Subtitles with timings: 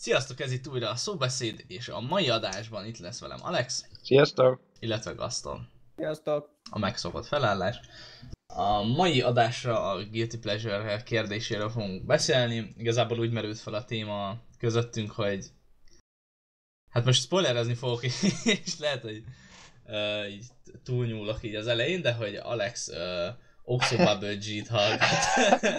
[0.00, 4.60] Sziasztok, ez itt újra a szóbeszéd, és a mai adásban itt lesz velem Alex, Sziasztok!
[4.80, 5.68] illetve Gaston.
[5.96, 6.50] Sziasztok!
[6.70, 7.80] A megszokott felállás.
[8.46, 12.74] A mai adásra a Guilty Pleasure kérdéséről fogunk beszélni.
[12.76, 15.46] Igazából úgy merült fel a téma közöttünk, hogy
[16.90, 18.04] hát most spoilerezni fogok,
[18.64, 19.24] és lehet, hogy
[19.86, 20.44] uh, így
[20.84, 22.96] túlnyúlok így az elején, de hogy Alex uh,
[23.62, 25.08] Oxo Bubble G-t hallgat.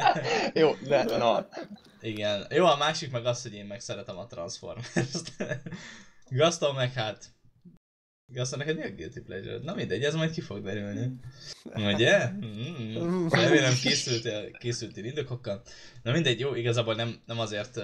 [0.61, 1.47] Jó, de na.
[2.01, 2.45] Igen.
[2.49, 5.33] Jó, a másik meg az, hogy én meg szeretem a Transformers-t.
[6.29, 7.25] Gaston meg hát...
[8.33, 9.59] Gaston, neked mi a guilty pleasure?
[9.63, 11.11] Na mindegy, ez majd ki fog derülni.
[11.75, 12.31] Ugye?
[12.31, 13.27] Mm-hmm.
[13.27, 15.61] Remélem készültél, készültél indokokkal.
[16.03, 17.83] Na mindegy, jó, igazából nem, nem azért uh,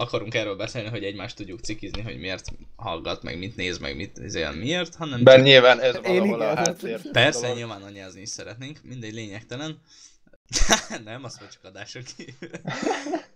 [0.00, 4.18] akarunk erről beszélni, hogy egymást tudjuk cikizni, hogy miért hallgat, meg mit néz, meg mit
[4.18, 5.22] izél, miért, hanem...
[5.22, 7.10] Ben nyilván ez valahol a háttér.
[7.10, 9.80] Persze, nyilván anyázni is szeretnénk, mindegy lényegtelen.
[11.04, 12.50] nem, azt mondjuk adások kívül.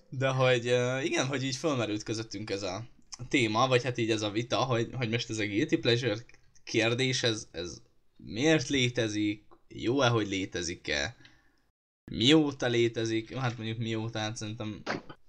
[0.09, 0.65] De hogy
[1.05, 2.85] igen, hogy így fölmerült közöttünk ez a
[3.29, 6.17] téma, vagy hát így ez a vita, hogy, hogy most ez a guilty pleasure
[6.65, 7.83] kérdés, ez, ez
[8.17, 11.17] miért létezik, jó-e, hogy létezik-e,
[12.13, 14.83] mióta létezik, hát mondjuk mióta, hát szerintem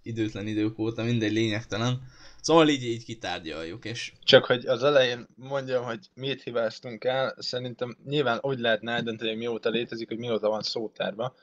[0.04, 2.02] időtlen idők óta, mindegy lényegtelen.
[2.42, 7.98] Szóval így, így kitárgyaljuk, és Csak hogy az elején mondjam, hogy mit hibáztunk el, szerintem
[8.06, 11.36] nyilván úgy lehetne eldönteni, hogy mióta létezik, hogy mióta van szótárba,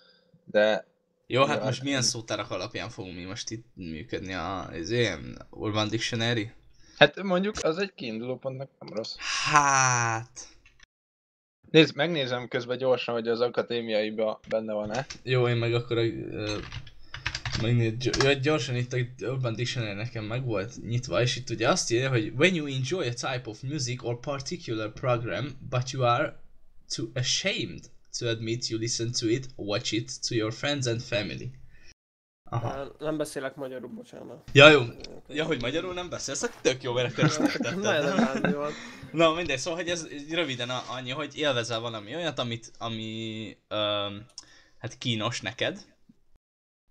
[0.53, 0.87] de
[1.27, 5.89] Jó, hát most milyen szótárak alapján fogunk mi most itt működni a, az ilyen Urban
[5.89, 6.53] Dictionary?
[6.99, 9.17] hát mondjuk az egy kiinduló pontnak nem rossz.
[9.51, 10.49] Hát...
[11.71, 15.07] Nézd, megnézem közben gyorsan, hogy az akadémiaiba benne van-e.
[15.23, 16.59] Jó, én meg akkor uh,
[17.63, 21.91] megnéz, gy- gyorsan itt a Urban Dictionary nekem meg volt nyitva, és itt ugye azt
[21.91, 26.41] írja, hogy when you enjoy a type of music or particular program, but you are
[26.95, 31.51] too ashamed to admit you listen to it, watch it to your friends and family.
[32.51, 32.97] Aha.
[32.99, 34.51] Nem beszélek magyarul, bocsánat.
[34.53, 34.83] Ja, jó.
[35.29, 38.73] Ja, hogy magyarul nem beszélsz, akkor tök jó, mert akkor.
[39.13, 44.27] Na mindegy, szóval hogy ez röviden annyi, hogy élvezel valami olyat, amit, ami öm,
[44.79, 45.85] hát kínos neked,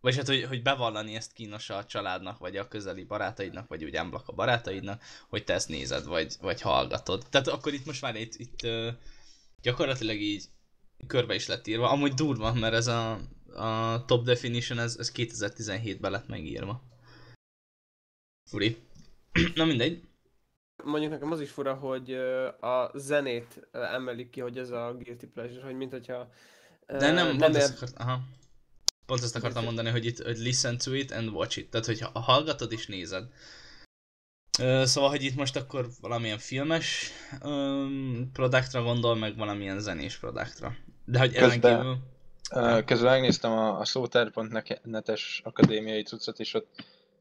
[0.02, 3.96] vagy hát, hogy, hogy bevallani ezt kínos a családnak, vagy a közeli barátaidnak, vagy úgy
[3.96, 7.26] emblak a barátaidnak, hogy te ezt nézed, vagy, vagy hallgatod.
[7.30, 8.68] Tehát akkor itt most már itt, itt
[9.62, 10.44] gyakorlatilag így
[11.08, 11.90] körbe is lett írva.
[11.90, 13.20] Amúgy durva, mert ez a,
[13.56, 16.84] a top definition, ez, ez 2017-ben lett megírva.
[18.50, 18.78] Furi.
[19.56, 20.04] Na mindegy.
[20.84, 22.14] Mondjuk nekem az is fura, hogy
[22.62, 26.32] a zenét emelik ki, hogy ez a guilty pleasure, hogy mint hogyha...
[26.88, 28.22] De nem, pont, ezt, ér- akart, aha.
[29.06, 31.70] pont ezt akartam mondani, hogy itt hogy listen to it and watch it.
[31.70, 33.28] Tehát, hogyha hallgatod és nézed.
[34.84, 37.12] Szóval, hogy itt most akkor valamilyen filmes
[37.44, 40.76] um, produktra gondol, meg valamilyen zenés produktra.
[41.06, 41.98] De hogy Közben- kívül...
[42.54, 46.68] Ö, Közben megnéztem a, a szótár.net-es akadémiai cuccot, és ott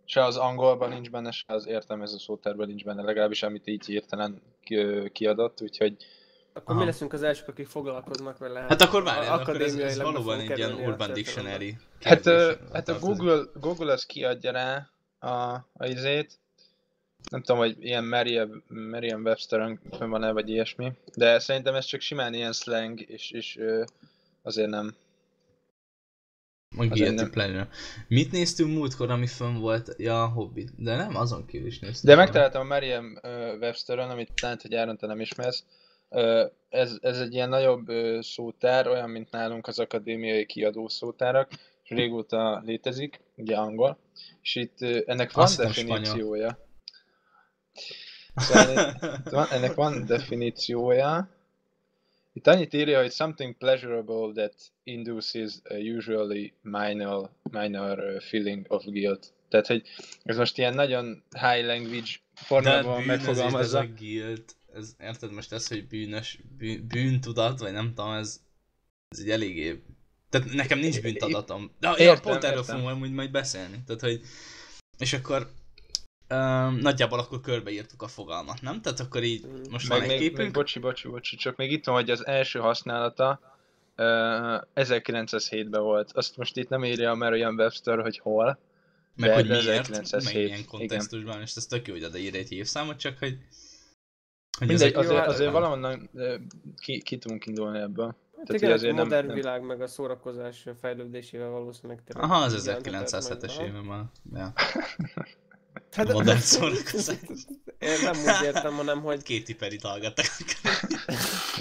[0.05, 4.43] se az angolban nincs benne, se az értelmező szótárban nincs benne, legalábbis amit így hirtelen
[4.65, 5.97] ki- kiadott, úgyhogy
[6.53, 6.79] Akkor Aha.
[6.81, 8.61] mi leszünk az elsők, akik foglalkoznak vele?
[8.61, 11.13] Hát akkor várjál, akkor ez, ez valóban egy ilyen Urban.
[11.13, 12.25] Dictionary Hát,
[12.73, 12.99] hát a.
[12.99, 14.89] Google, Google az kiadja rá
[15.19, 16.39] a, a izét.
[17.31, 20.93] Nem tudom, hogy ilyen Merriam, Merriam Webster-ön fönn van-e, vagy ilyesmi.
[21.17, 23.59] De szerintem ez csak simán ilyen slang, és, és
[24.43, 24.95] azért nem.
[26.77, 27.31] A Guilty.
[27.31, 27.69] Pleasure.
[28.09, 29.95] Mit néztünk múltkor, ami fönn volt?
[29.99, 30.83] Ja, a Hobbit.
[30.83, 32.15] De nem, azon kívül is néztünk.
[32.15, 35.65] De megtaláltam a Merriam ö, Webster-ön, amit lehet, hogy Áron te nem ismersz.
[36.69, 37.87] Ez, ez egy ilyen nagyobb
[38.21, 41.51] szótár, olyan, mint nálunk az akadémiai kiadó szótárak,
[41.83, 43.99] és régóta létezik, ugye angol,
[44.43, 46.59] és itt ennek van Azt definíciója.
[48.37, 48.97] Szóval
[49.31, 51.29] van, ennek van definíciója.
[52.33, 54.55] Itt annyit írja, hogy something pleasurable that
[54.85, 59.33] induces a usually minor, minor uh, feeling of guilt.
[59.49, 59.83] Tehát, hogy
[60.23, 63.79] ez most ilyen nagyon high language formában bűnözés, ez megfogalmazza.
[63.79, 68.41] a guilt, ez, érted most ez, hogy bűnös, bűn, bűntudat, vagy nem tudom, ez,
[69.09, 69.83] ez egy eléggé...
[70.29, 71.71] Tehát nekem nincs bűntudatom.
[71.81, 72.79] De ja, Értem, pont erről értem.
[72.79, 73.83] fogunk majd, majd beszélni.
[73.87, 74.21] Tehát, hogy...
[74.99, 75.51] És akkor...
[76.31, 78.81] Um, nagyjából akkor körbeírtuk a fogalmat, nem?
[78.81, 79.63] Tehát akkor így Mm.
[79.71, 80.53] most Meg van egy még, még, képünk.
[80.53, 83.41] bocsi, bocsi, bocsi, csak még itt van, hogy az első használata
[83.97, 84.05] uh,
[84.75, 86.13] 1907-ben volt.
[86.13, 88.59] Azt most itt nem írja a Merriam Webster, hogy hol.
[89.17, 90.71] meg de- hogy de miért, 1907, meg milyen igen.
[90.71, 93.39] kontextusban, és ez tök jó, hogy ír egy évszámot, csak hogy...
[94.59, 96.11] hogy Mindegy, ezek- azért, hát- azért valahonnan
[96.81, 98.07] ki, ki tudunk indulni ebből.
[98.07, 102.43] Hát Tehát, igen, azért a modern nem- világ meg a szórakozás fejlődésével valószínűleg tényleg Aha,
[102.43, 104.11] az igen, tehát 1907-es meg- évben.
[104.35, 104.53] Ja.
[105.91, 107.17] Hát, Modern szórakozás.
[107.79, 110.25] Én nem úgy értem, hanem hogy Két tiperit hallgattak.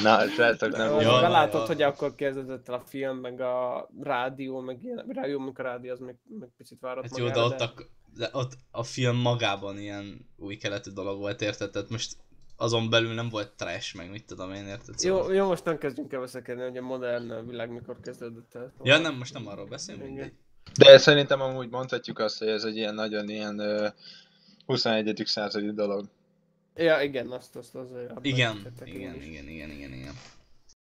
[0.02, 0.92] Na, srácok, nem.
[0.92, 5.40] Jó, Jaj, belátod, hogy akkor kezdődött el a film, meg a rádió, meg ilyen, rádió,
[5.40, 8.30] meg a rádió, az még, még picit várat Hát jó, de magára, ott akkor de
[8.32, 11.72] ott a film magában ilyen új keletű dolog volt, érted?
[11.72, 12.18] Tehát most
[12.56, 14.96] azon belül nem volt trash, meg mit tudom én, érted?
[15.02, 18.74] Jó, jó, most nem kezdjünk el veszekedni, hogy a modern világ mikor kezdődött el.
[18.84, 20.38] Ja, nem, most nem arról beszélünk, Igen.
[20.78, 23.88] De szerintem amúgy mondhatjuk azt, hogy ez egy ilyen nagyon ilyen ö,
[24.66, 25.22] 21.
[25.26, 26.06] századi dolog.
[26.76, 28.10] Ja, igen, azt, azt azért.
[28.10, 30.14] abban Igen, igen, igen, igen, igen, igen.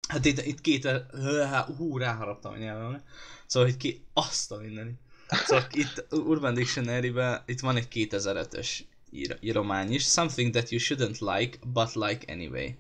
[0.08, 0.88] Hát itt, itt két,
[1.78, 3.04] hú, ráharaptam a nyelvemre.
[3.46, 5.00] Szóval itt ki, azt a mindenit.
[5.28, 8.80] Szóval itt Urban Dictionary-ben itt van egy 2005-ös
[9.10, 10.04] ír- íromány is.
[10.04, 12.76] Something that you shouldn't like, but like anyway.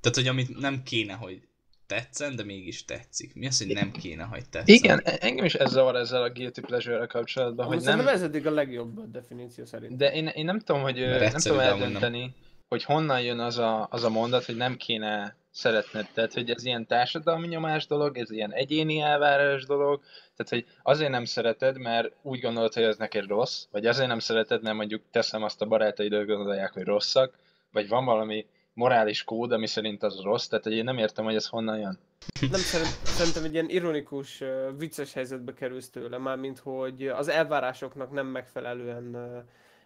[0.00, 1.48] Tehát, hogy amit nem kéne, hogy
[1.86, 3.34] tetszen, de mégis tetszik.
[3.34, 4.74] Mi az, hogy nem kéne, hogy tetszen?
[4.74, 8.08] Igen, engem is ez zavar ezzel a guilty pleasure kapcsolatban, hogy nem...
[8.08, 9.96] Ez eddig a legjobb definíció szerint.
[9.96, 11.66] De én, én nem tudom, hogy Mert nem tudom nem.
[11.66, 12.34] eldönteni,
[12.68, 16.08] hogy honnan jön az a, az a mondat, hogy nem kéne szeretned.
[16.14, 20.02] Tehát, hogy ez ilyen társadalmi nyomás dolog, ez ilyen egyéni elvárás dolog.
[20.36, 24.18] Tehát, hogy azért nem szereted, mert úgy gondolod, hogy ez neked rossz, vagy azért nem
[24.18, 27.38] szereted, mert mondjuk teszem azt a barátaid gondolják, hogy rosszak,
[27.72, 31.34] vagy van valami morális kód, ami szerint az rossz, tehát hogy én nem értem, hogy
[31.34, 31.98] ez honnan jön.
[32.40, 34.42] Nem szerint, szerintem egy ilyen ironikus,
[34.78, 39.16] vicces helyzetbe kerülsz tőle, mármint hogy az elvárásoknak nem megfelelően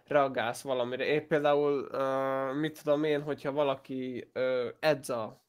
[0.07, 1.05] reagálsz valamire.
[1.05, 1.89] Én például,
[2.61, 5.41] mit tudom én, hogyha valaki ö, edza,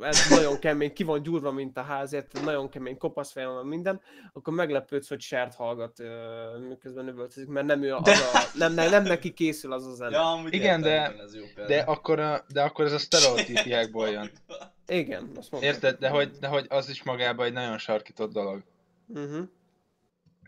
[0.00, 4.00] ez nagyon kemény, ki van gyúrva, mint a házért, nagyon kemény, kopasz fejem van minden,
[4.32, 6.02] akkor meglepődsz, hogy sert hallgat,
[6.68, 10.16] miközben üvöltözik, mert nem ő az a, nem, nem, nem neki készül az a zene.
[10.16, 11.44] Ja, Igen, értem, de- ez jó.
[11.66, 14.30] De akkor, a, de akkor ez a sztereotípiákból jön.
[14.86, 15.70] Igen, azt mondom.
[15.70, 15.98] Érted?
[15.98, 18.62] De hogy, de hogy az is magában egy nagyon sarkított dolog.
[19.06, 19.48] Uh-huh.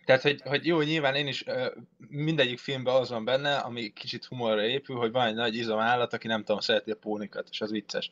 [0.05, 1.67] Tehát, hogy, hogy jó, nyilván én is ö,
[2.09, 6.27] mindegyik filmben az van benne, ami kicsit humorra épül, hogy van egy nagy izomállat, aki
[6.27, 8.11] nem tudom, szereti a pónikat, és az vicces.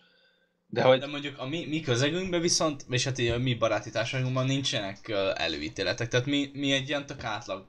[0.71, 3.91] De hogy De mondjuk a mi, mi közegünkben viszont, és hát így a mi baráti
[3.91, 7.67] társadalmunkban nincsenek előítéletek, tehát mi, mi egy ilyen tök átlag.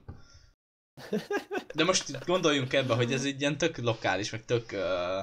[1.74, 4.72] De most gondoljunk ebbe, hogy ez egy ilyen tök lokális, meg tök...
[4.72, 5.18] Ö,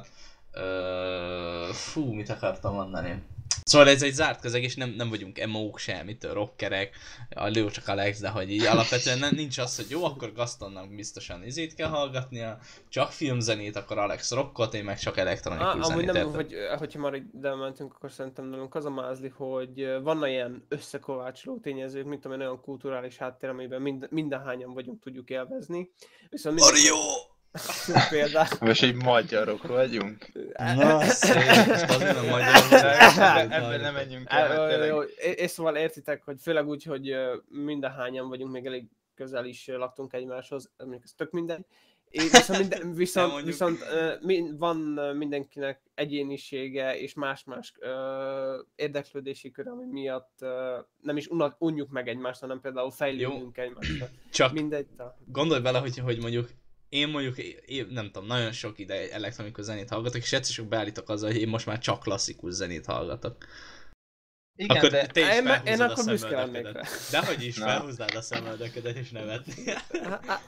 [0.52, 3.24] ö, fú, mit akartam mondani?
[3.68, 6.96] Szóval ez egy zárt közeg, és nem, nem vagyunk emók se, mitől rockerek,
[7.36, 10.96] a Leo csak Alex, de hogy így alapvetően nem, nincs az, hogy jó, akkor Gastonnak
[10.96, 12.60] biztosan izét kell hallgatnia,
[12.90, 16.36] csak filmzenét, akkor Alex rockot, én meg csak elektronikus Á, amúgy nem, érted?
[16.36, 20.66] hogy, hogyha már ide mentünk, akkor szerintem nálunk az a mázli, hogy ö, vannak ilyen
[20.68, 25.92] összekovácsoló tényezők, mint én, olyan kulturális háttér, amiben mind, mindenhányan vagyunk, tudjuk élvezni.
[26.30, 27.36] Viszont minden, Mario!
[28.10, 28.48] Például...
[28.60, 30.32] most egy magyarok vagyunk.
[30.58, 31.36] Na, szép,
[31.88, 32.78] azért magyarul
[33.54, 38.66] Ebben nem menjünk el, és szóval értitek, hogy főleg úgy, hogy ö, mindenhányan vagyunk, még
[38.66, 41.66] elég közel is laktunk egymáshoz, mondjuk ez tök minden.
[42.10, 43.80] És viszont, minden, viszont, viszont
[44.58, 44.78] van
[45.18, 47.74] mindenkinek egyénisége és más-más
[48.76, 50.46] érdeklődési kör, ami miatt
[51.02, 51.28] nem is
[51.58, 54.08] unjuk meg egymást, hanem például fejlődünk egymásra.
[54.32, 54.88] Csak Mindegy.
[55.26, 56.50] gondolj bele, hogy, hogy mondjuk
[56.90, 61.10] én mondjuk, én, nem tudom, nagyon sok ide elektronikus zenét hallgatok, és egyszer csak beállítok
[61.10, 63.36] azzal, hogy én most már csak klasszikus zenét hallgatok.
[64.60, 67.08] Igen, akkor de te is Én- én akkor büszke lennék szemöldökedet.
[67.12, 67.66] Dehogy is Na.
[67.66, 69.54] felhúznád a szemöldökedet és nevetni.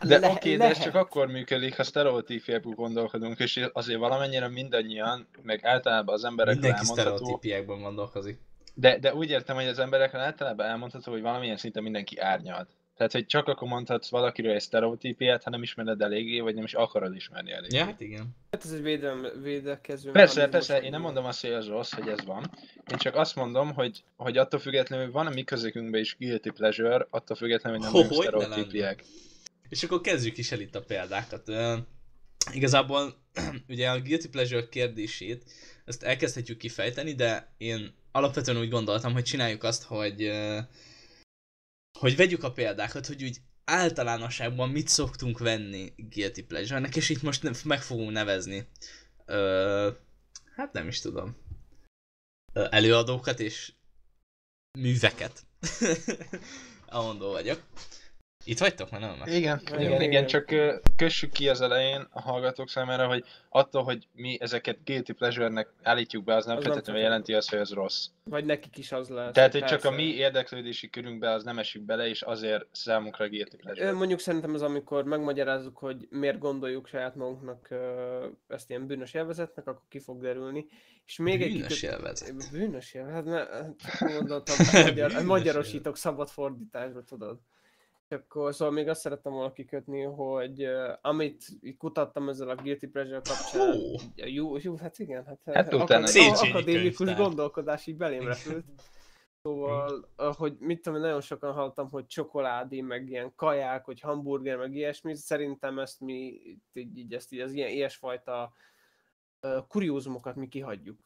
[0.02, 5.28] De Le- oké, de ez csak akkor működik, ha sztereotípiából gondolkodunk, és azért valamennyire mindannyian,
[5.44, 8.40] meg általában az emberekről Mindenki elmondható, sztereotípiákban gondolkozik.
[8.74, 12.70] de, de úgy értem, hogy az emberekről általában elmondható, hogy valamilyen szinten mindenki árnyalt.
[13.00, 16.74] Tehát, hogy csak akkor mondhatsz valakiről egy sztereotípiát, ha nem ismered eléggé, vagy nem is
[16.74, 17.78] akarod ismerni eléggé.
[17.78, 18.36] Ja, hát igen.
[18.52, 21.94] Hát ez egy védelm, védekező Persze, persze, én hogy- nem mondom azt, hogy ez rossz,
[21.94, 22.52] hogy ez van.
[22.92, 27.08] Én csak azt mondom, hogy, hogy attól függetlenül van a mi közökünkben is guilty pleasure,
[27.10, 29.04] attól függetlenül, hogy nem vagyunk hogy ne sztereotípiák.
[29.70, 31.52] És akkor kezdjük is el itt a példákat.
[32.54, 33.16] Igazából
[33.70, 35.44] ugye a Guilty Pleasure kérdését,
[35.86, 40.60] ezt elkezdhetjük kifejteni, de én alapvetően úgy gondoltam, hogy csináljuk azt, hogy ö,
[42.00, 47.44] hogy vegyük a példákat, hogy úgy általánosságban mit szoktunk venni Guilty Pleasure-nek, és itt most
[47.44, 48.68] ne- meg fogunk nevezni.
[49.26, 49.92] Ö,
[50.56, 51.38] hát nem is tudom.
[52.54, 53.74] Ö, előadókat és
[54.80, 55.46] műveket.
[56.86, 57.64] Amondó vagyok.
[58.50, 58.92] Itt vagytok?
[58.92, 59.22] Már nem?
[59.26, 60.56] Igen, Igen, igen, igen, csak
[60.96, 66.24] kössük ki az elején a hallgatók számára, hogy attól, hogy mi ezeket guilty pleasure-nek állítjuk
[66.24, 68.08] be, az nem Az feltétlenül jelenti azt, hogy ez rossz.
[68.24, 69.34] Vagy nekik is az lehet.
[69.34, 73.56] Tehát, hogy csak a mi érdeklődési körünkbe az nem esik bele, és azért számunkra guilty
[73.56, 73.92] pleasure.
[73.92, 77.70] Mondjuk szerintem ez amikor megmagyarázzuk, hogy miért gondoljuk saját magunknak
[78.48, 80.66] ezt ilyen bűnös élvezetnek, akkor ki fog derülni.
[81.06, 82.52] És még egy Bűnös kiköt- élvezet.
[82.52, 83.16] Bűnös élvezet?
[83.16, 87.40] Hát, mert csak gondoltam, magyar, magyarosítok szabad fordításba, tudod.
[88.10, 92.56] És akkor szóval még azt szerettem volna kikötni, hogy uh, amit így kutattam ezzel a
[92.56, 93.96] Guilty Pleasure kapcsán, Hú.
[94.16, 97.18] jó, jó, hát igen, hát, Hát akad- akadémikus könyvtár.
[97.18, 98.66] gondolkodás így belém repült.
[99.42, 100.06] Szóval,
[100.38, 104.76] hogy mit tudom, én, nagyon sokan hallottam, hogy csokoládé, meg ilyen kaják, hogy hamburger, meg
[104.76, 105.16] ilyesmi.
[105.16, 106.14] Szerintem ezt mi,
[106.74, 108.54] így, így ezt így az ilyen ilyesfajta
[109.42, 111.00] uh, kuriózumokat mi kihagyjuk.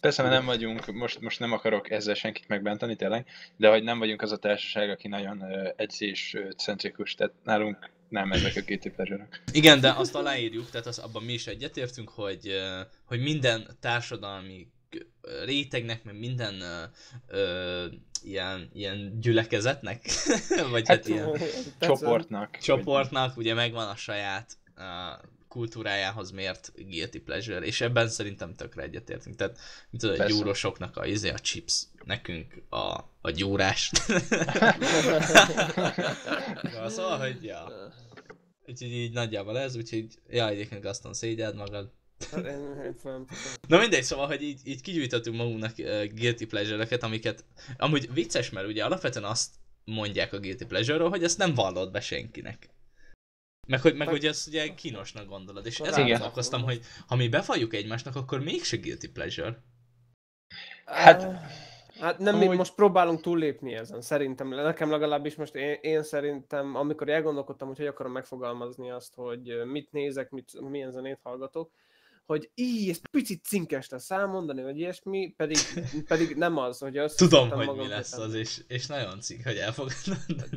[0.00, 3.26] Persze, mert nem vagyunk, most, most nem akarok ezzel senkit megbántani tényleg,
[3.56, 8.32] de hogy nem vagyunk az a társaság, aki nagyon uh, edzés centrikus, tehát nálunk nem
[8.32, 12.52] ezek a két pleasure Igen, de azt aláírjuk, tehát az, abban mi is egyetértünk, hogy,
[13.04, 14.68] hogy minden társadalmi
[15.44, 20.04] rétegnek, meg minden uh, uh, ilyen, ilyen gyülekezetnek,
[20.70, 21.38] vagy hát, hát ilyen
[21.78, 22.58] csoportnak.
[22.58, 24.84] Csoportnak, ugye megvan a saját uh,
[25.48, 29.36] kultúrájához mért guilty pleasure, és ebben szerintem tökre egyetértünk.
[29.36, 29.58] Tehát,
[29.90, 33.90] mit tudod, a gyúrosoknak a, izé, a chips, nekünk a, a gyúrás.
[36.62, 37.72] ja, szóval, hogy ja.
[38.66, 41.90] Úgyhogy így nagyjából ez, úgyhogy ja, egyébként Gaston szégyeld magad.
[43.68, 47.44] Na mindegy, szóval, hogy így, így kigyűjtöttünk magunknak uh, guilty pleasure-eket, amiket
[47.76, 52.00] amúgy vicces, mert ugye alapvetően azt mondják a guilty pleasure hogy ezt nem vallod be
[52.00, 52.70] senkinek.
[53.68, 57.74] Meg hogy, meg, hogy ezt ugye kínosnak gondolod, és ezzel gondolkoztam, hogy ha mi befaljuk
[57.74, 59.62] egymásnak, akkor mégse guilty pleasure.
[60.84, 61.22] Hát,
[62.00, 62.48] hát nem, amúgy...
[62.48, 64.48] mi most próbálunk túllépni ezen, szerintem.
[64.48, 69.92] Nekem legalábbis most én, én szerintem, amikor elgondolkodtam, hogy hogy akarom megfogalmazni azt, hogy mit
[69.92, 71.72] nézek, mit, milyen zenét hallgatok,
[72.28, 75.56] hogy így, ez picit cinkes lesz elmondani, vagy ilyesmi, pedig,
[76.08, 79.56] pedig nem az, hogy azt Tudom, hogy mi lesz az, és, és nagyon cink, hogy
[79.56, 79.92] elfogad.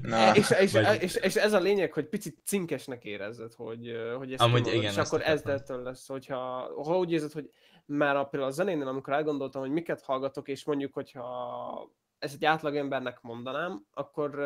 [0.01, 1.01] Na, és, és, vagy...
[1.01, 4.97] és, és, ez a lényeg, hogy picit cinkesnek érezzed, hogy, hogy ezt Amúgy igen, és
[4.97, 6.37] akkor ez ettől lesz, hogyha
[6.83, 7.49] ha úgy érzed, hogy
[7.85, 12.45] már a, például a zenénél, amikor elgondoltam, hogy miket hallgatok, és mondjuk, hogyha ezt egy
[12.45, 14.39] átlagembernek mondanám, akkor,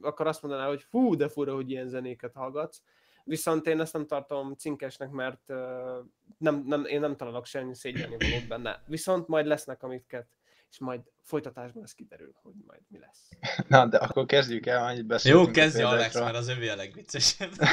[0.00, 2.82] akkor azt mondaná, hogy fú, de fura, hogy ilyen zenéket hallgatsz,
[3.28, 5.56] viszont én ezt nem tartom cinkesnek, mert uh,
[6.38, 8.82] nem, nem, én nem találok semmi szégyelni valót benne.
[8.86, 10.26] Viszont majd lesznek amiket,
[10.70, 13.28] és majd folytatásban ez kiderül, hogy majd mi lesz.
[13.68, 15.46] Na, de akkor kezdjük el, annyit beszélünk.
[15.46, 17.50] Jó, kezdje Alex, mert az övé a legviccesebb.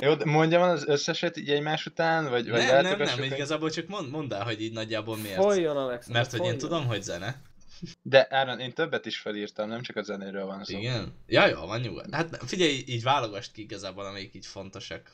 [0.00, 3.86] Jó, de mondjam az összeset így egymás után, vagy, vagy nem, nem, nem, igazából csak
[3.86, 5.36] mond, mondd el, hogy így nagyjából miért.
[5.36, 6.06] Folyjon, Alex.
[6.08, 7.42] Mert hogy én tudom, hogy zene.
[8.02, 10.78] De Áron, én többet is felírtam, nem csak a zenéről van szó.
[10.78, 11.14] Igen?
[11.26, 12.14] Ja, jó, van nyugodt.
[12.14, 15.12] Hát figyelj, így válogast ki igazából, amelyik így fontosak.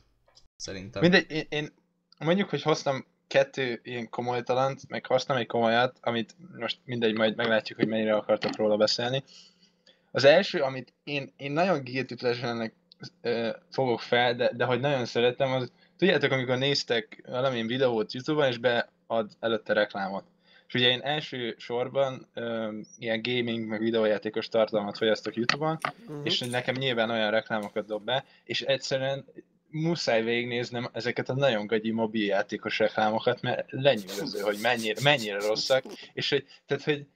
[0.56, 1.02] Szerintem.
[1.02, 1.72] Mindegy, én, én
[2.18, 7.36] mondjuk, hogy hoztam kettő ilyen komoly talant, meg hoztam egy komolyat, amit most mindegy, majd
[7.36, 9.24] meglátjuk, hogy mennyire akartok róla beszélni.
[10.10, 12.72] Az első, amit én, én nagyon guilty pleasure
[13.70, 18.58] fogok fel, de, de hogy nagyon szeretem, az tudjátok, amikor néztek valamilyen videót Youtube-on, és
[18.58, 18.88] bead
[19.40, 20.24] előtte reklámot.
[20.70, 26.20] És ugye én első sorban um, ilyen gaming, meg videójátékos tartalmat fogyasztok YouTube-on, uh-huh.
[26.24, 29.24] és nekem nyilván olyan reklámokat dob be, és egyszerűen
[29.68, 36.30] muszáj végignéznem ezeket a nagyon gagyi mobiljátékos reklámokat, mert lenyűgöző, hogy mennyire, mennyire rosszak, és
[36.30, 37.06] hogy, tehát, hogy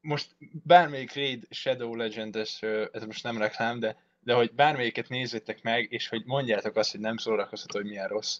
[0.00, 2.62] most bármelyik Raid Shadow Legends,
[2.92, 7.00] ez most nem reklám, de, de hogy bármelyiket nézzétek meg, és hogy mondjátok azt, hogy
[7.00, 8.38] nem szórakoztató, hogy milyen rossz.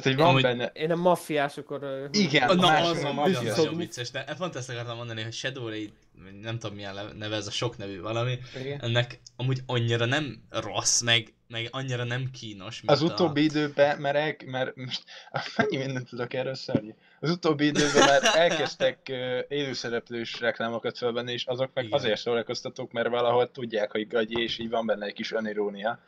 [0.00, 0.70] Tehát, hogy van Amúgy benne...
[0.74, 2.08] Én a maffiásokor...
[2.12, 5.68] Igen, Na, más, az a az a vicces, de pont ezt akartam mondani, hogy Shadow
[5.68, 5.92] Raid,
[6.42, 8.80] nem tudom milyen neve, ez a sok nevű valami, Igen.
[8.80, 13.12] ennek amúgy annyira nem rossz, meg, meg annyira nem kínos, mint Az a...
[13.12, 15.02] utóbbi időben, mert, el, mert most
[15.56, 16.90] mennyi mindent tudok erről szörnyű.
[17.20, 21.98] Az utóbbi időben már elkezdtek uh, élőszereplős reklámokat felvenni, és azok meg Igen.
[21.98, 26.00] azért szórakoztatók, mert valahol tudják, hogy gagyi, és így van benne egy kis önirónia.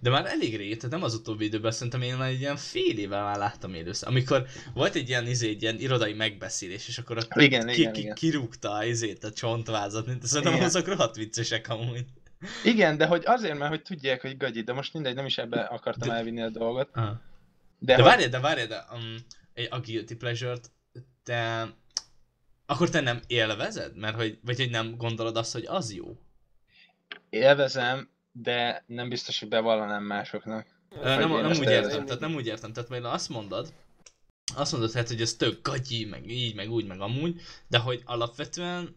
[0.00, 2.98] De már elég rég, tehát nem az utóbbi időben, szerintem én már egy ilyen fél
[2.98, 4.08] éve már láttam élőször.
[4.08, 7.92] Amikor volt egy ilyen, izé, egy ilyen irodai megbeszélés, és akkor ott igen, ki, igen,
[7.92, 8.14] ki, igen.
[8.14, 10.66] kirúgta a, izét, a csontvázat, mint szerintem igen.
[10.66, 12.04] azok rohadt viccesek amúgy.
[12.64, 15.60] Igen, de hogy azért, mert hogy tudják, hogy gagyi, de most mindegy, nem is ebbe
[15.60, 16.14] akartam de...
[16.14, 16.88] elvinni a dolgot.
[16.92, 17.20] Aha.
[17.78, 18.04] De, de hogy...
[18.04, 19.16] várj, de várj, de um,
[19.70, 20.70] a Guilty Pleasure-t,
[21.22, 21.70] te...
[22.66, 23.96] Akkor te nem élvezed?
[23.96, 26.16] Mert hogy, vagy hogy nem gondolod azt, hogy az jó?
[27.30, 30.66] Élvezem, de nem biztos, hogy bevallanám másoknak.
[31.02, 33.72] Nem, nem, nem úgy értem, tehát nem úgy értem, tehát majd azt mondod,
[34.56, 38.02] azt mondod hát, hogy ez tök gagyi, meg így, meg úgy, meg amúgy, de hogy
[38.04, 38.96] alapvetően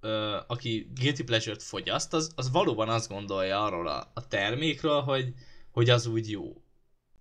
[0.00, 5.34] ö, aki guilty pleasure-t fogyaszt, az, az valóban azt gondolja arról a, a termékről, hogy,
[5.70, 6.62] hogy az úgy jó.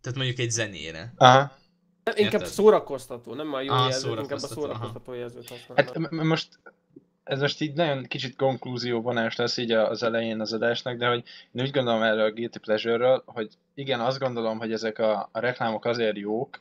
[0.02, 1.14] Tehát mondjuk egy zenére.
[1.18, 1.58] Aha.
[2.16, 5.16] Inkább szórakoztató, nem a jó ah, jelzőt, inkább a szórakoztató aha.
[5.16, 6.04] jelzőt használom.
[6.04, 6.60] Hát most
[7.26, 11.24] ez most így nagyon kicsit konklúzió vonás lesz így az elején az adásnak, de hogy
[11.52, 15.40] én úgy gondolom erről a Guilty Pleasure-ről, hogy igen, azt gondolom, hogy ezek a, a
[15.40, 16.60] reklámok azért jók,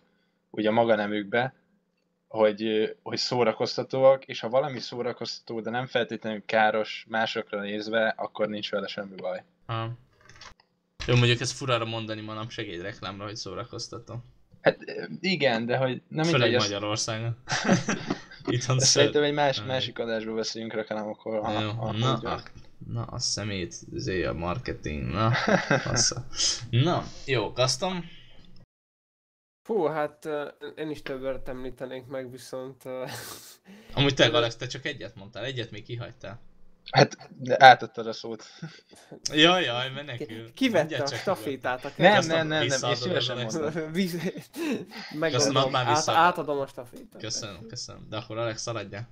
[0.50, 1.54] ugye maga nemükbe,
[2.28, 8.71] hogy, hogy szórakoztatóak, és ha valami szórakoztató, de nem feltétlenül káros másokra nézve, akkor nincs
[8.71, 9.44] vele semmi baj.
[9.66, 9.90] Ha.
[11.06, 14.25] Jó, mondjuk ez furára mondani manapság egy reklámra, hogy szórakoztató.
[14.61, 14.78] Hát
[15.21, 17.37] igen, de hogy nem Főleg Magyarországon.
[18.46, 18.88] Itthon ször...
[18.88, 21.40] szerintem egy más, másik adásból beszéljünk reklámokról.
[21.40, 22.42] ha- Jó, ha- na, a,
[22.86, 25.32] na, a szemét, zé a marketing, na,
[25.92, 26.26] assza.
[26.70, 28.04] Na, jó, custom.
[29.68, 30.28] Fú, hát
[30.76, 32.82] én is többet említenék meg, viszont...
[33.94, 36.40] Amúgy te, Alex, te csak egyet mondtál, egyet még kihagytál.
[36.94, 38.44] Hát, de átadtad a szót.
[39.32, 40.26] Jaj, jaj, menekül.
[40.44, 43.92] ki- Kivette a stafétát a Nem, nem, nem, nem, visszaadod szívesen mondom.
[45.18, 47.20] Megmondom, már át, átadom a stafétát.
[47.20, 48.06] Köszönöm, köszönöm.
[48.10, 49.08] De akkor Alex, szaladjál.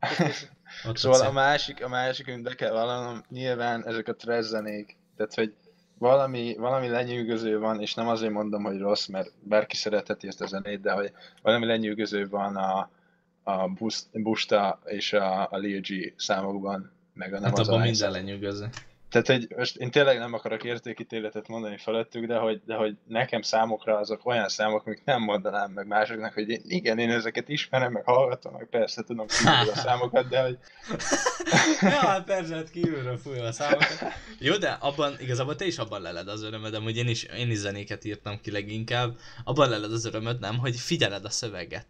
[0.88, 4.96] Ott Szóval a másik, a másik, amit be kell vallanom, nyilván ezek a zenék.
[5.16, 5.54] Tehát, hogy
[5.98, 10.46] valami, valami lenyűgöző van, és nem azért mondom, hogy rossz, mert bárki szeretheti ezt a
[10.46, 12.90] zenét, de hogy valami lenyűgöző van a,
[13.42, 17.80] a Bus- Busta és a, a Lil G számokban, meg a nem Hát az abban
[17.80, 18.68] minden lenyűgöző.
[19.10, 23.42] Tehát, hogy most én tényleg nem akarok értékítéletet mondani felettük, de hogy, de hogy nekem
[23.42, 27.92] számokra azok olyan számok, amik nem mondanám meg másoknak, hogy én, igen, én ezeket ismerem,
[27.92, 30.58] meg hallgatom, meg persze tudom kívül a számokat, de hogy
[31.80, 33.98] ja, hát persze, hát kívülről fújja a számokat.
[34.38, 37.56] Jó, de abban, igazából te is abban leled az örömöd, amúgy én is, én is
[37.58, 39.16] zenéket írtam ki leginkább.
[39.44, 41.86] Abban leled az örömöd, nem, hogy figyeled a szöveget.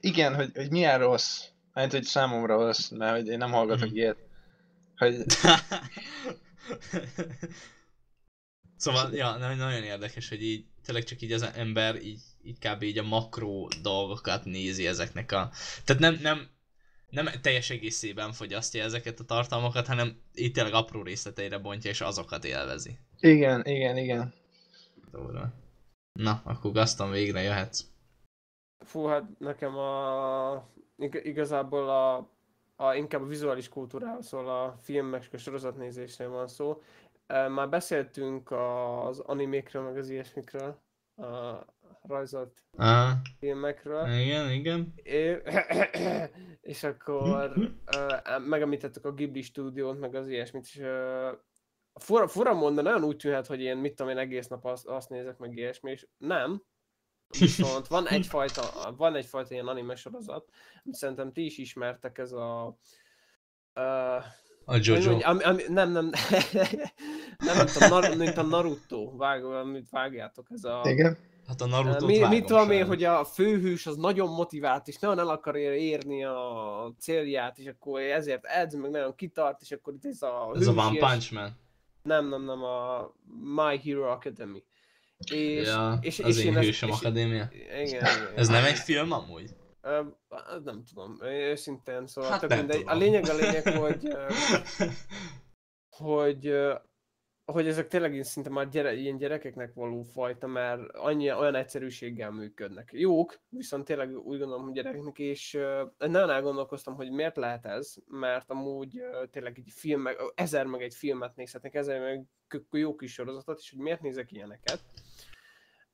[0.00, 1.42] igen, hogy, hogy milyen rossz,
[1.74, 3.96] hát hogy számomra rossz, mert hogy én nem hallgatok Mhm.
[3.96, 4.16] ilyet.
[4.98, 5.16] Hogy,
[8.76, 12.82] szóval, ja, na- nagyon érdekes, hogy így tényleg csak így az ember így, így kb.
[12.82, 15.50] így a makró dolgokat nézi ezeknek a...
[15.84, 16.48] Tehát nem, nem,
[17.10, 22.44] nem teljes egészében fogyasztja ezeket a tartalmakat, hanem így tényleg apró részleteire bontja, és azokat
[22.44, 22.98] élvezi.
[23.20, 24.34] igen, igen, igen.
[25.10, 25.52] Durva.
[26.12, 27.84] Na, akkor Gaston végre jöhetsz.
[28.84, 30.68] Fú, hát nekem a...
[30.96, 32.30] ig- igazából a,
[32.80, 36.82] a inkább a vizuális kultúráról szól, a filmek és a sorozatnézésről van szó.
[37.26, 40.80] Már beszéltünk az animékről, meg az ilyesmikről,
[41.16, 41.64] a
[42.02, 44.08] rajzolt Ah, filmekről.
[44.08, 44.92] igen, igen.
[45.02, 45.42] É-
[46.60, 47.52] és akkor
[48.46, 50.82] megemlítettük a Ghibli stúdiót, meg az ilyesmit, és
[51.94, 55.08] fura, fura mondani, nagyon úgy tűnhet, hogy én mit tudom én egész nap azt, azt
[55.10, 56.62] nézek, meg ilyesmi, és nem.
[57.38, 60.48] Viszont van egyfajta, van egyfajta ilyen anime sorozat,
[60.84, 62.78] amit szerintem ti is ismertek, ez a...
[63.74, 64.24] Uh,
[64.64, 65.18] A Jojo.
[65.22, 66.10] Ami, ami, nem, nem,
[67.46, 70.82] nem, mint a, Nar, mint a Naruto, vág, amit vágjátok, ez a...
[70.84, 71.18] Igen.
[71.46, 75.18] Hát a Naruto Mi, mit tudom én, hogy a főhős az nagyon motivált, és nagyon
[75.18, 80.04] el akarja érni a célját, és akkor ezért edz, meg nagyon kitart, és akkor itt
[80.04, 81.50] ez a Ez a One Punch Man.
[82.02, 83.10] Nem, nem, nem, a
[83.54, 84.64] My Hero Academy.
[85.32, 87.48] És, ja, és, az és én én ezt- hősöm és- akadémia.
[87.52, 88.02] Igen, igen.
[88.36, 89.50] Ez nem egy film amúgy?
[89.80, 90.00] Ö,
[90.64, 92.78] nem tudom, őszintén, szóval Hát tök nem mindegy.
[92.78, 92.94] tudom.
[92.94, 94.08] A lényeg a lényeg, hogy,
[95.96, 96.54] hogy,
[97.44, 102.88] hogy ezek tényleg szinte már gyere, ilyen gyerekeknek való fajta, mert annyi, olyan egyszerűséggel működnek.
[102.92, 107.94] Jók, viszont tényleg úgy gondolom, hogy gyerekeknek, és ö, nagyon elgondolkoztam, hogy miért lehet ez,
[108.06, 112.24] mert amúgy ö, tényleg egy film, meg, ezer meg egy filmet nézhetnek, ezer meg
[112.70, 114.80] jó kis sorozatot, és hogy miért nézek ilyeneket.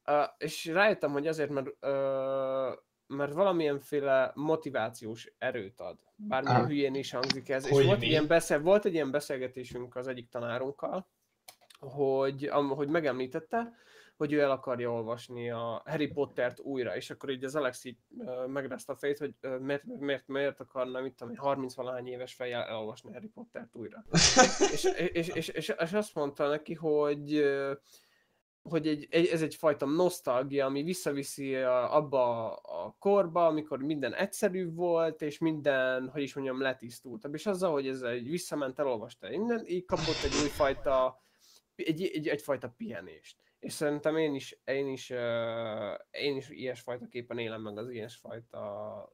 [0.06, 5.98] Uh, és rájöttem, hogy azért, mert, uh, mert valamilyenféle motivációs erőt ad.
[6.16, 6.66] Bármilyen Aha.
[6.66, 7.68] hülyén is hangzik ez.
[7.68, 8.06] Hogy és volt mi?
[8.06, 11.08] ilyen beszél, volt egy ilyen beszélgetésünk az egyik tanárunkkal,
[11.78, 13.72] hogy, hogy megemlítette,
[14.16, 17.98] hogy ő el akarja olvasni a Harry Pottert újra, és akkor így az Alex így
[18.08, 22.06] uh, megrázta a fejét, hogy uh, miért, miért, miért akarna, mit tudom én, 30 valahány
[22.06, 24.04] éves fejjel elolvasni Harry Pottert újra.
[24.72, 27.44] és, és, és, és, és azt mondta neki, hogy
[28.68, 34.72] hogy egy, egy, ez egyfajta nosztalgia, ami visszaviszi a, abba a korba, amikor minden egyszerű
[34.72, 37.34] volt, és minden, hogy is mondjam, letisztultabb.
[37.34, 41.20] És azzal, hogy ez egy visszament, elolvasta innen, így kapott egy újfajta,
[41.74, 43.36] egy, egy, egyfajta pihenést.
[43.58, 49.12] És szerintem én is, én is, uh, én is ilyesfajta képen élem meg az ilyesfajta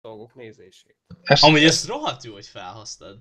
[0.00, 0.96] dolgok nézését.
[1.22, 3.18] Ezt, Amúgy ez rohadt jó, hogy felhoztad.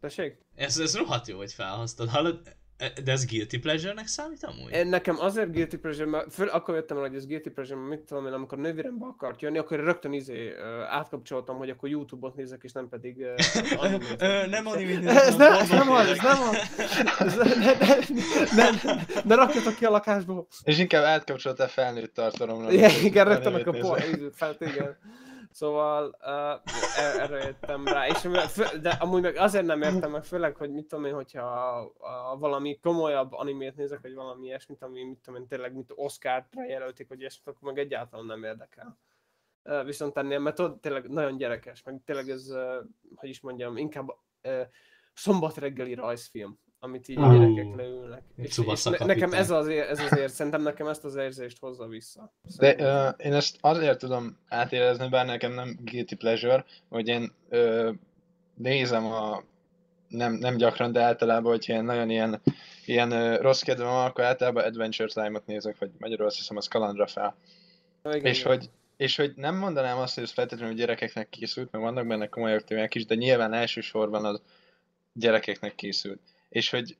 [0.00, 0.44] Tessék?
[0.54, 2.08] Ez, ez rohadt jó, hogy felhoztad.
[2.08, 2.56] Hallod?
[2.76, 4.86] E- De ez guilty pleasure-nek számít amúgy?
[4.88, 8.00] Nekem azért guilty pleasure, mert föl, akkor jöttem el, hogy ez guilty pleasure, mert mit
[8.00, 10.52] tudom én, amikor nővérembe akart jönni, akkor rögtön izé,
[10.88, 13.16] átkapcsoltam, hogy akkor Youtube-ot nézek, és nem pedig
[13.76, 14.20] animét.
[14.50, 16.42] Nem animét Ez nézek, nem, hanem ez nem az, ez nem
[17.28, 17.38] az.
[18.56, 18.82] Ez-
[19.24, 20.46] Ne, rakjatok ki a lakásból.
[20.64, 22.70] és inkább átkapcsoltál felnőtt tartalomra.
[22.72, 23.80] Igen, rögtön nézel.
[23.80, 24.96] por, felt, igen.
[25.54, 28.28] Szóval uh, erre jöttem rá, és
[28.80, 32.36] de amúgy meg azért nem értem meg, főleg, hogy mit tudom én, hogyha a, a
[32.38, 37.08] valami komolyabb animét nézek, vagy valami ilyesmit, ami mit tudom én, tényleg mint Oscar-ra jelölték,
[37.08, 38.98] vagy ilyesmit, akkor meg egyáltalán nem érdekel.
[39.64, 43.76] Uh, viszont ennél, mert ott tényleg nagyon gyerekes, meg tényleg ez, uh, hogy is mondjam,
[43.76, 44.08] inkább
[44.44, 44.60] uh,
[45.12, 48.22] szombat reggeli rajzfilm, amit így a gyerekek leülnek.
[48.36, 51.58] És, és ne, nekem ez az, ér- ez az ér, szerintem nekem ezt az érzést
[51.58, 52.32] hozza vissza.
[52.58, 57.94] De uh, én ezt azért tudom átérezni, bár nekem nem guilty pleasure, hogy én uh,
[58.54, 59.42] nézem a
[60.08, 62.40] nem, nem gyakran, de általában, hogy ilyen nagyon ilyen,
[62.84, 66.68] ilyen uh, rossz kedvem van, akkor általában Adventure Time-ot nézek, vagy magyarul azt hiszem az
[66.68, 67.36] Kalandra fel.
[68.04, 68.52] Igen, És igen.
[68.52, 72.64] hogy, és hogy nem mondanám azt, hogy ez feltétlenül gyerekeknek készült, meg vannak benne komolyabb
[72.64, 74.42] témák is, de nyilván elsősorban az
[75.12, 76.20] gyerekeknek készült.
[76.54, 76.96] És hogy,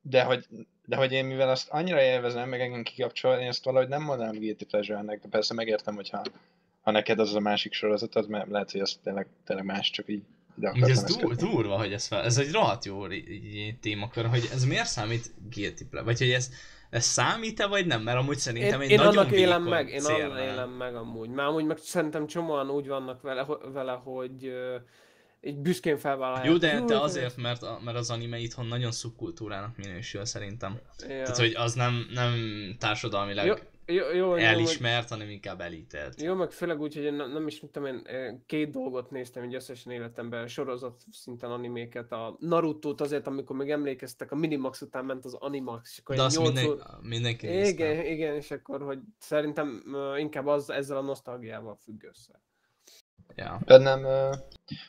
[0.00, 0.46] de hogy,
[0.84, 4.38] de hogy én mivel azt annyira élvezem, meg engem kikapcsol, én ezt valahogy nem mondanám
[4.38, 6.22] guilty pleasure-nek, de persze megértem, hogyha
[6.82, 10.08] ha neked az a másik sorozat, az mert lehet, hogy ez tényleg, tényleg más, csak
[10.08, 10.22] így
[10.58, 11.48] ide Ugye ez akartam dur, kötni.
[11.48, 13.02] durva, hogy ez fel, ez egy rohadt jó
[13.80, 16.50] témakör, hogy ez miért számít guilty pleasure, vagy hogy ez,
[16.90, 20.04] ez számít-e, vagy nem, mert amúgy szerintem én, egy én nagyon annak élem meg, én
[20.04, 21.28] annak élem meg amúgy.
[21.28, 24.52] Már amúgy meg szerintem csomóan úgy vannak vele, vele hogy
[25.46, 26.46] így büszkén felvállalják.
[26.46, 30.80] Jó, de, Jó, de azért, mert, a, mert az anime itthon nagyon szubkultúrának minősül szerintem.
[30.98, 31.06] Ja.
[31.06, 32.34] Tehát, hogy az nem, nem
[32.78, 33.54] társadalmilag Jó,
[33.88, 36.22] jó, jó, jó, elismert, hanem inkább elítelt.
[36.22, 39.92] Jó, meg főleg úgy, hogy én nem, is tudom, én két dolgot néztem így összesen
[39.92, 45.34] életemben, sorozat szinten animéket, a Naruto-t azért, amikor még emlékeztek, a Minimax után ment az
[45.34, 47.66] Animax, és akkor De azt minden, óra- mindenki.
[47.66, 49.82] Igen, igen, és akkor, hogy szerintem
[50.18, 52.40] inkább az ezzel a nosztalgiával függ össze.
[53.36, 53.60] Ja.
[53.64, 54.34] Bennem, uh,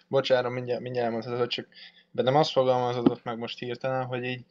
[0.08, 1.68] bocsárom, mindjárt, mindjárt elmondhatod, csak
[2.12, 4.46] bennem azt fogalmazódott meg most hirtelen, hogy így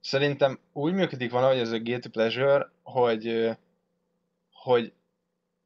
[0.00, 3.50] szerintem úgy működik valahogy ez a guilty pleasure, hogy,
[4.52, 4.92] hogy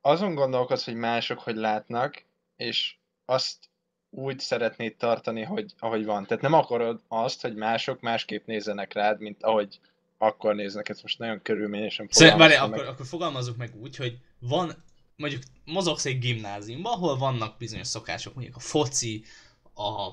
[0.01, 2.23] azon gondolkodsz, hogy mások hogy látnak,
[2.57, 3.57] és azt
[4.11, 6.27] úgy szeretnéd tartani, hogy ahogy van.
[6.27, 9.81] Tehát nem akarod azt, hogy mások másképp nézzenek rád, mint ahogy
[10.19, 10.89] akkor néznek.
[10.89, 12.81] Ez most nagyon körülményesen Szerintem, várj, fogalmaztam meg.
[12.81, 14.85] akkor, akkor fogalmazzuk meg úgy, hogy van,
[15.19, 19.25] mondjuk mozogsz egy gimnáziumban, ahol vannak bizonyos szokások, mondjuk a foci,
[19.75, 20.13] a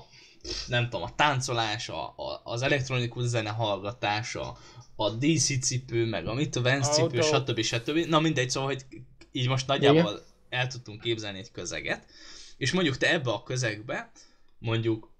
[0.66, 4.58] nem tudom, a táncolás, a, a, az elektronikus zene hallgatása,
[4.96, 7.60] a DC cipő, meg a mit a Vans cipő, stb.
[7.60, 7.98] stb.
[7.98, 8.84] Na mindegy, szóval, hogy
[9.32, 12.06] így most nagyjából el tudtunk képzelni egy közeget,
[12.56, 14.10] és mondjuk te ebbe a közegbe
[14.58, 15.12] mondjuk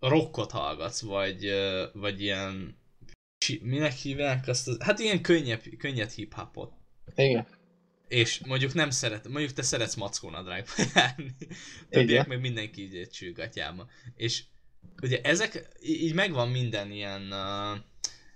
[0.00, 1.50] rockot hallgatsz, vagy,
[1.92, 2.76] vagy ilyen
[3.60, 6.72] minek hívják azt az, hát ilyen könnyebb, könnyed hip-hopot.
[7.14, 7.46] Igen.
[8.12, 11.34] És mondjuk nem szeret, mondjuk te szeretsz mackónadrágba járni,
[11.90, 13.90] többiek meg mindenki így egy.
[14.16, 14.42] És
[15.02, 17.78] ugye ezek, így megvan minden ilyen, uh,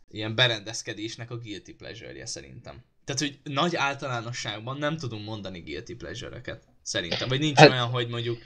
[0.08, 2.84] ilyen berendezkedésnek a guilty pleasure-je szerintem.
[3.04, 7.28] Tehát, hogy nagy általánosságban nem tudunk mondani guilty pleasure-öket, szerintem.
[7.28, 8.38] Vagy nincs Hát- olyan, hogy mondjuk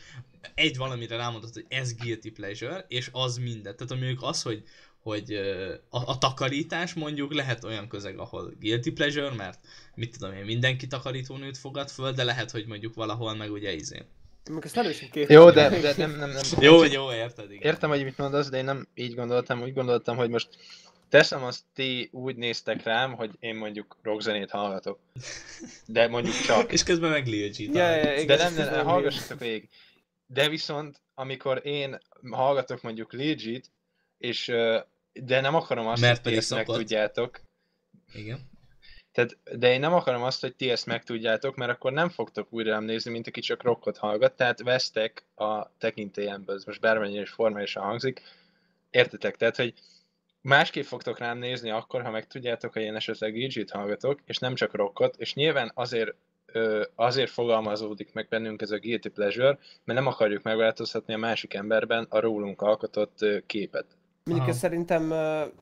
[0.55, 3.77] egy valamire rámondod, hogy ez guilty pleasure, és az minden.
[3.77, 4.65] Tehát mondjuk az, hogy,
[5.03, 5.33] hogy
[5.89, 9.61] a, a takarítás mondjuk lehet olyan közeg, ahol guilty pleasure, mert
[9.95, 14.03] mit tudom én, mindenki takarítónőt fogad föl, de lehet, hogy mondjuk valahol meg ugye izé.
[14.51, 15.29] Még ezt erősen két.
[15.29, 16.43] Jó, de, de nem, nem, nem.
[16.61, 17.63] Jó, jó, érted, igen.
[17.63, 20.49] Értem, hogy mit mondasz, de én nem így gondoltam, úgy gondoltam, hogy most
[21.09, 24.99] teszem azt, ti úgy néztek rám, hogy én mondjuk rockzenét hallgatok.
[25.87, 26.73] De mondjuk csak.
[26.73, 28.23] És közben meg Lil G Ja, ja, találkozik.
[28.23, 29.69] igen, De nem, nem, nem hallgassatok végig.
[30.27, 31.99] De viszont, amikor én
[32.31, 33.71] hallgatok mondjuk Lil G-t,
[34.19, 34.53] és
[35.13, 37.41] de nem akarom azt, Mert hogy ti ezt megtudjátok.
[38.15, 38.49] Igen.
[39.13, 42.71] Tehát, de én nem akarom azt, hogy ti ezt megtudjátok, mert akkor nem fogtok újra
[42.71, 47.31] rám nézni, mint aki csak rockot hallgat, tehát vesztek a tekintélyemből, ez most bármennyire is
[47.31, 48.23] formálisan hangzik.
[48.91, 49.37] Értitek?
[49.37, 49.75] Tehát, hogy
[50.41, 54.75] másképp fogtok rám nézni akkor, ha megtudjátok, hogy én esetleg EG-t hallgatok, és nem csak
[54.75, 56.15] rockot, és nyilván azért,
[56.95, 62.07] azért fogalmazódik meg bennünk ez a guilty pleasure, mert nem akarjuk megváltoztatni a másik emberben
[62.09, 63.87] a rólunk alkotott képet.
[64.31, 64.51] Mondjuk Aha.
[64.51, 65.03] ez szerintem,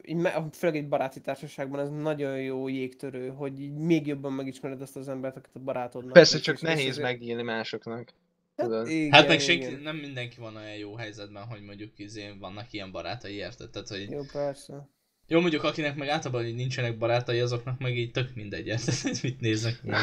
[0.05, 4.97] így, főleg egy baráti társaságban ez nagyon jó jégtörő, hogy így még jobban megismered azt
[4.97, 6.13] az embert, akit a barátodnak.
[6.13, 8.13] Persze, csak nehéz és- megnyílni másoknak.
[8.57, 8.89] Tudod?
[8.89, 12.91] Igen, Hát meg senki, nem mindenki van olyan jó helyzetben, hogy mondjuk izé vannak ilyen
[12.91, 13.71] barátai, érted?
[13.71, 14.89] Tehát, hogy Jó, persze.
[15.31, 18.95] Jó mondjuk akinek meg általában nincsenek barátai, azoknak meg így tök mindegy, érted?
[18.95, 20.01] hogy mit néznek meg.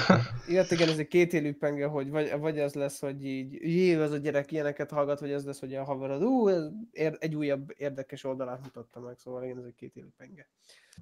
[0.48, 4.12] Igen, igen, ez egy kétélű penge, hogy vagy, vagy az lesz, hogy így, jé, ez
[4.12, 7.74] a gyerek ilyeneket hallgat, vagy az lesz, hogy a haverod, ú, ez ér, egy újabb
[7.78, 10.48] érdekes oldalát mutatta meg, szóval igen, ez egy kétélű penge.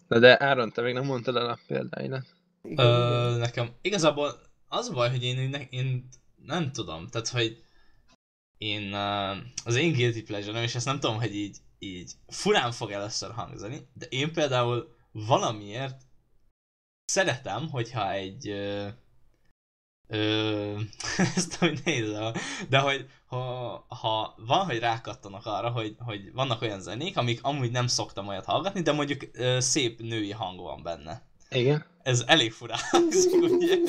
[0.07, 2.25] Na de Áron, te még nem mondtad el a példáidat.
[2.75, 6.07] Ö, nekem igazából az a baj, hogy én, én, én
[6.45, 7.63] nem tudom, tehát hogy
[8.57, 12.91] én uh, az én guilty pleasure és ezt nem tudom, hogy így, így furán fog
[12.91, 16.01] először hangzani, de én például valamiért
[17.05, 18.87] szeretem, hogyha egy ö,
[20.07, 20.79] ö,
[21.35, 22.33] ezt hogy nézem,
[22.69, 27.71] de hogy ha, ha van, hogy rákattanak arra, hogy, hogy vannak olyan zenék, amik amúgy
[27.71, 31.21] nem szoktam olyat hallgatni, de mondjuk ö, szép női hang van benne.
[31.49, 31.85] Igen.
[32.03, 33.75] Ez elég furán hangzik, ugye?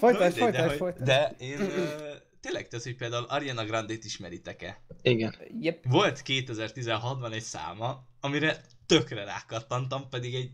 [0.00, 1.04] Na mindegy, de, folytasd.
[1.04, 2.12] De én ö,
[2.42, 4.82] tényleg tesz, hogy például Ariana Grande-t ismeritek-e?
[5.02, 5.34] Igen.
[5.60, 5.84] Yep.
[5.88, 10.50] Volt 2016-ban egy száma, amire tökre rákattantam, pedig egy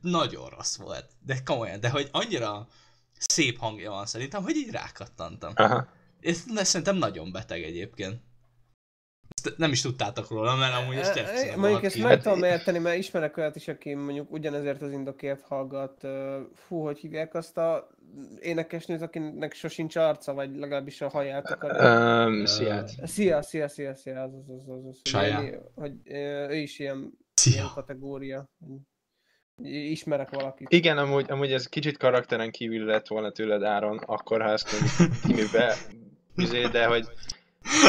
[0.00, 1.10] nagyon rossz volt.
[1.20, 2.68] De komolyan, de hogy annyira
[3.12, 5.52] szép hangja van szerintem, hogy így rákattantam.
[5.54, 5.88] Aha.
[6.20, 8.22] Ez szerintem nagyon beteg egyébként.
[9.44, 12.98] Ezt nem is tudtátok róla, mert amúgy ezt e, Mondjuk ezt meg tudom érteni, mert
[12.98, 16.06] ismerek olyat is, aki mondjuk ugyanezért az indokért hallgat.
[16.54, 17.88] Fú, hogy hívják azt a
[18.40, 22.26] énekesnőt, akinek sosincs arca, vagy legalábbis a haját akarja.
[22.26, 22.88] Um, Sziát.
[23.04, 25.60] Szia, szia, szia, szia, az, az, az, az, az.
[25.74, 25.92] Hogy,
[26.48, 28.48] ő is ilyen, ilyen kategória.
[29.62, 30.66] Ismerek valakit.
[30.70, 35.20] Igen, amúgy, amúgy ez kicsit karakteren kívül lett volna tőled Áron, akkor ha ezt mondjuk
[35.22, 35.76] Timibe,
[36.36, 37.06] izé, de hogy,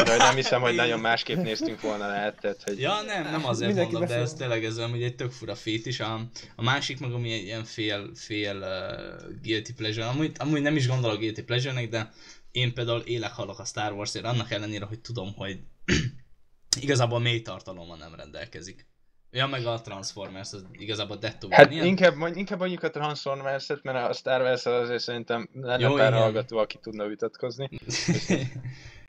[0.04, 3.46] de hogy nem hiszem, hogy nagyon másképp néztünk volna lehet, tehát, hogy Ja, nem, nem
[3.46, 4.32] azért Mindenki mondom, de beszél.
[4.32, 6.00] ez tényleg ez hogy egy tök fura fét is.
[6.00, 6.20] A,
[6.56, 10.06] a másik meg ami egy ilyen fél, fél uh, guilty pleasure.
[10.06, 12.10] Amúgy, amúgy nem is gondolok guilty pleasure-nek, de
[12.50, 15.58] én például élek halok a Star Warsért, annak ellenére, hogy tudom, hogy
[16.80, 18.86] igazából mély tartalommal nem rendelkezik.
[19.30, 21.86] Ja, meg a Transformers, az igazából dettó Hát ilyen.
[21.86, 26.20] inkább, inkább mondjuk a Transformers-et, mert a Star wars azért szerintem lenne Jó, pár igen.
[26.22, 27.68] hallgató, aki tudna vitatkozni.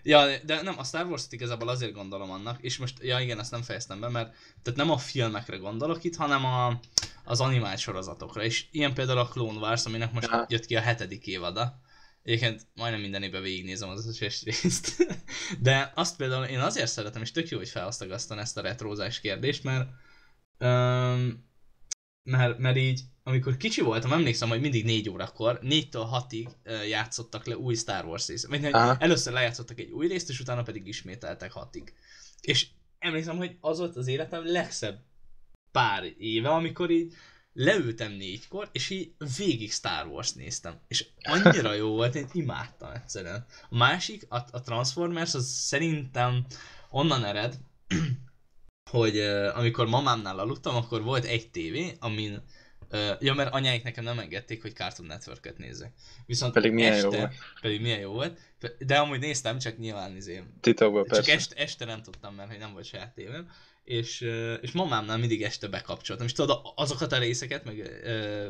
[0.03, 3.51] ja, de nem, a Star Wars-t igazából azért gondolom annak, és most, ja igen, ezt
[3.51, 6.79] nem fejeztem be, mert tehát nem a filmekre gondolok itt, hanem a,
[7.23, 10.45] az animált sorozatokra, és ilyen például a Clone Wars, aminek most Aha.
[10.49, 11.81] jött ki a hetedik évada.
[12.23, 15.07] Egyébként majdnem minden évben végignézem az összes részt.
[15.59, 19.19] De azt például én azért szeretem, és tök jó, hogy felhoztak aztán ezt a retrózás
[19.19, 19.89] kérdést, mert,
[20.59, 21.51] um,
[22.23, 27.45] mert, mert így, amikor kicsi voltam, emlékszem, hogy mindig 4 órakor, 4-től 6-ig uh, játszottak
[27.45, 28.47] le új Star Wars részt.
[28.47, 28.97] Vagy Aha.
[28.99, 31.88] először lejátszottak egy új részt, és utána pedig ismételtek 6-ig.
[32.41, 32.67] És
[32.99, 34.99] emlékszem, hogy az volt az életem legszebb
[35.71, 37.13] pár éve, amikor így
[37.53, 40.79] leültem négykor, és így végig Star Wars néztem.
[40.88, 43.45] És annyira jó volt, én imádtam egyszerűen.
[43.69, 46.45] A másik, a, a Transformers, az szerintem
[46.89, 47.59] onnan ered,
[48.91, 49.19] hogy
[49.53, 52.43] amikor mamámnál aludtam, akkor volt egy tévé, amin
[53.19, 55.91] ja, mert anyáik nekem nem engedték, hogy Cartoon Network-et nézzek.
[56.25, 57.34] Viszont Pedig milyen este, jó volt.
[57.62, 58.39] Pedig milyen jó volt.
[58.79, 61.32] De amúgy néztem, csak nyilván izé, Titokban csak persze.
[61.34, 63.49] este, este nem tudtam, mert hogy nem volt saját tévém.
[63.84, 66.26] És, ö, és mamámnál mindig este bekapcsoltam.
[66.26, 68.50] És tudod, azokat a részeket, meg ö,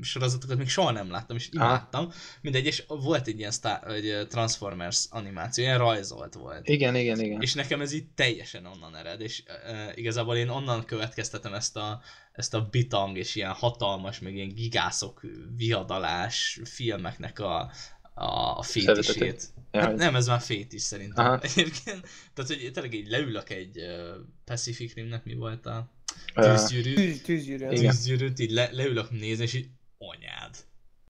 [0.00, 2.12] sorozatokat még soha nem láttam, és imádtam.
[2.40, 6.68] Mindegy, és volt egy ilyen Star, egy ö, Transformers animáció, ilyen rajzolt volt.
[6.68, 7.40] Igen, igen, igen.
[7.40, 12.00] És nekem ez így teljesen onnan ered, és uh, igazából én onnan következtetem ezt a,
[12.32, 15.22] ezt a bitang és ilyen hatalmas, meg ilyen gigászok
[15.56, 17.70] vihadalás filmeknek a,
[18.20, 19.52] a, a fétisét.
[19.72, 21.24] Ja, Hát nem, ez már fétis szerintem.
[21.24, 21.40] Aha.
[21.54, 25.90] Egyébként, tehát hogy tényleg így leülök egy uh, Pacific Rimnek mi volt a
[26.34, 27.66] tűzgyűrű, Tűz, tűzgyűrű.
[27.66, 30.56] tűzgyűrűt, így le, leülök nézni, és így anyád.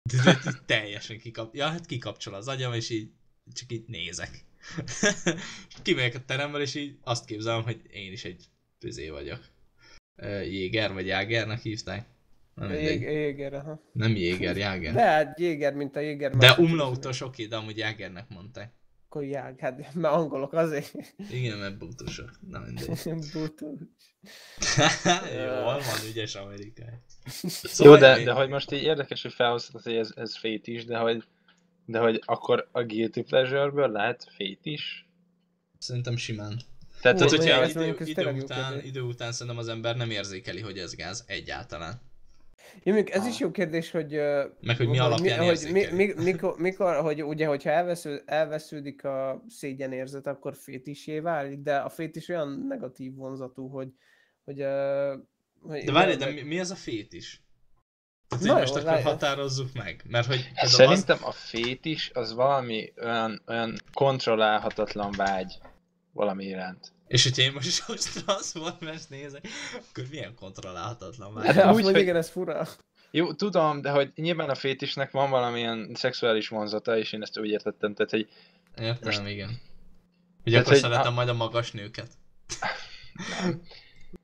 [0.02, 1.54] De, de, így teljesen kikap...
[1.54, 3.10] Ja, hát kikapcsol az agyam, és így
[3.52, 4.44] csak így nézek.
[5.82, 8.44] Kimegyek a teremből, és így azt képzelem, hogy én is egy
[8.78, 9.44] tüzé vagyok.
[10.16, 12.06] Ö, Jéger, vagy Jágernek hívták?
[12.58, 13.12] Nem, Jég, mindegy.
[13.14, 13.80] Jéger, aha.
[13.92, 14.94] nem Jéger, Jáger.
[14.94, 16.36] De hát Jéger, mint a Jéger.
[16.36, 18.72] De umlautos oké, de amúgy Jágernek mondták.
[19.10, 20.94] Akkor Jág, hát mert angolok azért.
[21.30, 22.30] Igen, mert bútusok.
[22.48, 22.86] Na mindegy.
[23.32, 23.78] Butus.
[25.36, 26.86] Jól van, ügyes amerikai.
[27.42, 30.66] Jó, Szóval de, én- de hogy most így érdekes, hogy felhoztad, hogy ez, ez fét
[30.66, 31.24] is, de hogy,
[31.84, 35.08] de hogy akkor a Guilty Pleasure-ből lehet fét is?
[35.78, 36.60] Szerintem simán.
[37.00, 40.60] Tehát, Hú, Tehát, hogyha idő, idő, jó után, idő után szerintem az ember nem érzékeli,
[40.60, 42.00] hogy ez gáz egyáltalán.
[42.82, 44.12] Ja, mondjuk ez is jó kérdés, hogy...
[44.60, 46.14] Meg hogy mi hogy alapján hogy mi, érzékeli.
[46.14, 51.88] mi, mikor, mikor, hogy ugye, hogyha elvesző, elvesződik a szégyenérzet, akkor fétisé válik, de a
[51.88, 53.88] fétis olyan negatív vonzatú, hogy,
[54.44, 54.64] hogy,
[55.60, 57.42] hogy De várj, de mi, mi ez a fét is?
[58.28, 59.02] Tehát, Na hogy jó, most akkor várj.
[59.02, 65.58] határozzuk meg, mert hogy szerintem a fét is az valami olyan, olyan kontrollálhatatlan vágy
[66.18, 66.92] valami iránt.
[67.06, 69.46] és hogyha én most is most Transformers nézek,
[69.90, 71.54] akkor milyen kontrollálhatatlan Hát már.
[71.54, 72.66] Hát, úgy, úgy, hogy- igen, ez fura.
[73.10, 77.50] Jó, tudom, de hogy nyilván a fétisnek van valamilyen szexuális vonzata, és én ezt úgy
[77.50, 78.28] értettem, tehát hogy
[78.78, 79.48] Értem, Most- igen.
[79.48, 82.08] Hogy Tehát, akkor hogy szeretem a- majd a magas nőket.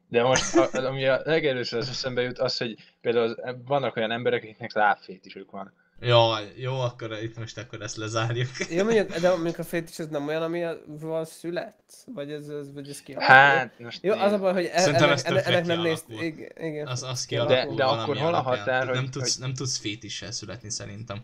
[0.09, 4.11] De most, a, ami a legelőször az eszembe jut, az, hogy például az, vannak olyan
[4.11, 5.73] emberek, akiknek lábfétisük van.
[6.05, 8.49] Jaj, jó, akkor itt most akkor ezt lezárjuk.
[8.71, 11.83] Ja, mondjuk, de mondjuk a fétis ez nem olyan, amivel szület?
[12.07, 13.15] Vagy ez, ez, vagy ez ki?
[13.19, 16.05] Hát, most Jó, az a baj, hogy e- ennek, ennek, ennek nem nézt...
[16.09, 16.87] Igen, igen.
[16.87, 19.55] Az, az De- kialakul de valami akkor hol a határ, nem, hogy- tudsz, hogy- nem
[19.55, 21.23] tudsz fétissel születni szerintem.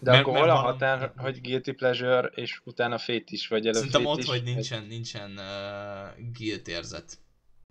[0.00, 4.06] de mert- akkor hol a határ, hogy guilty pleasure, és utána fétis, vagy előbb Szerintem
[4.06, 7.18] ott, fétis, hogy vagy- nincsen, nincsen uh, guilt érzet.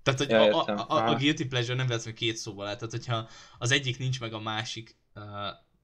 [0.04, 3.28] Tehát, hogy Ja, a, a, a, a guilty pleasure nem vesz két szóval tehát hogyha
[3.58, 5.24] az egyik nincs meg a másik, uh,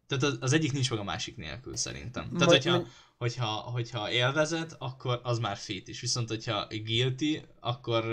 [0.10, 2.30] tehát az, az egyik nincs meg a másik nélkül szerintem.
[2.38, 2.84] Tehát, hogyha,
[3.18, 6.02] hogyha, hogyha élvezed, akkor az már fétis.
[6.02, 8.04] Viszont, hogyha guilty, akkor,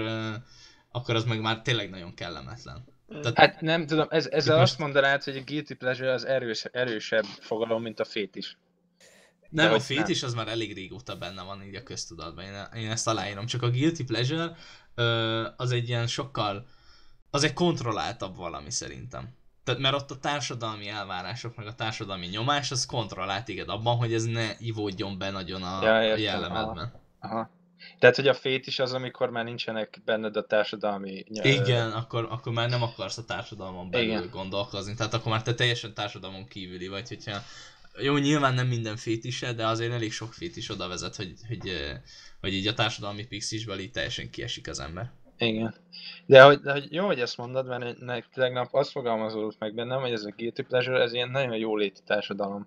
[0.91, 2.85] akkor az meg már tényleg nagyon kellemetlen.
[3.09, 6.65] Tehát, Hát nem tudom, ez, ezzel most- azt mondanád, hogy a guilty pleasure az erős,
[6.65, 8.59] erősebb fogalom, mint a fétis.
[9.51, 12.91] nem, a fét is az már elég régóta benne van így a köztudatban, én, én
[12.91, 13.47] ezt aláírom.
[13.47, 14.57] Csak a guilty pleasure
[15.57, 16.67] az egy ilyen sokkal,
[17.31, 19.29] az egy kontrolláltabb valami szerintem.
[19.67, 24.15] Tehát, mert ott a társadalmi elvárások, meg a társadalmi nyomás, az kontrollál téged abban, hogy
[24.15, 26.93] ez ne ivódjon be nagyon a, Ja, a értem, jellemedben.
[27.21, 27.51] Aha.
[27.99, 31.25] Tehát, hogy a fétis az, amikor már nincsenek benned a társadalmi...
[31.29, 34.29] Igen, akkor, akkor már nem akarsz a társadalmon belül Igen.
[34.31, 37.39] gondolkozni, tehát akkor már te teljesen társadalmon kívüli vagy, hogyha
[37.99, 41.73] jó, nyilván nem minden fétise, de azért elég sok fétis oda vezet, hogy, hogy,
[42.41, 45.11] hogy így a társadalmi pixisből így teljesen kiesik az ember.
[45.39, 45.75] Igen.
[46.27, 50.01] De hogy, de hogy jó, hogy ezt mondod, mert nek- tegnap azt fogalmazódott meg bennem,
[50.01, 52.67] hogy ez a guilty pleasure, ez ilyen nagyon jóléti társadalom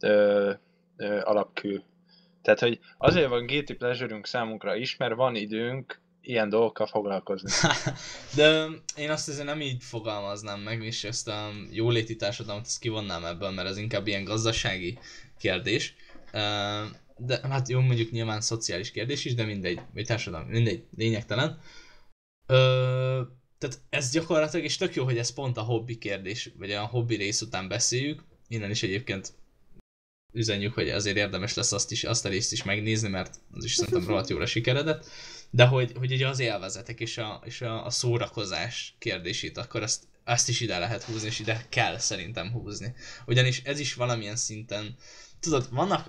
[0.00, 0.52] ö,
[0.96, 1.82] ö, alapkő.
[2.42, 7.50] Tehát, hogy azért van guilty pleasure-ünk számunkra is, mert van időnk ilyen dolgokkal foglalkozni.
[8.36, 13.24] De én azt azért nem így fogalmaznám meg, és ezt a jóléti társadalmat ezt kivonnám
[13.24, 14.98] ebből, mert ez inkább ilyen gazdasági
[15.38, 15.94] kérdés.
[17.16, 21.60] De hát jó, mondjuk nyilván szociális kérdés is, de mindegy, vagy társadalmi, mindegy, lényegtelen.
[22.46, 23.22] Ö,
[23.58, 27.16] tehát ez gyakorlatilag, és tök jó, hogy ez pont a hobbi kérdés, vagy a hobbi
[27.16, 28.24] rész után beszéljük.
[28.48, 29.32] Innen is egyébként
[30.32, 33.74] üzenjük, hogy azért érdemes lesz azt, is, azt a részt is megnézni, mert az is
[33.74, 35.06] szerintem rohadt jóra sikeredett.
[35.50, 40.02] De hogy, hogy ugye az élvezetek és a, és a, a szórakozás kérdését, akkor ezt,
[40.24, 42.94] ezt is ide lehet húzni, és ide kell szerintem húzni.
[43.26, 44.96] Ugyanis ez is valamilyen szinten,
[45.40, 46.06] tudod, vannak,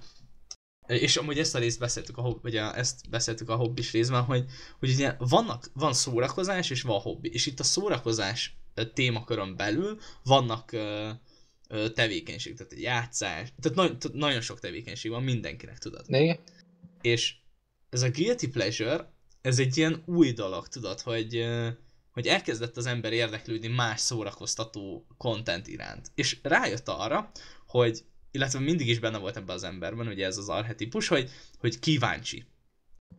[0.95, 4.23] és amúgy ezt a részt beszéltük, a, hob- vagy a, ezt beszéltük a hobbis részben,
[4.23, 4.45] hogy,
[4.79, 8.57] hogy ugye vannak, van szórakozás és van hobbi, és itt a szórakozás
[8.93, 11.09] témakörön belül vannak ö,
[11.69, 16.05] ö, tevékenység, tehát egy játszás, tehát, nagy, tehát nagyon sok tevékenység van mindenkinek, tudod.
[16.07, 16.39] Igen?
[17.01, 17.35] És
[17.89, 21.45] ez a guilty pleasure, ez egy ilyen új dolog, tudod, hogy,
[22.11, 26.11] hogy elkezdett az ember érdeklődni más szórakoztató content iránt.
[26.15, 27.31] És rájött arra,
[27.67, 28.03] hogy,
[28.33, 32.45] illetve mindig is benne volt ebben az emberben, ugye ez az arhetipus, hogy, hogy kíváncsi.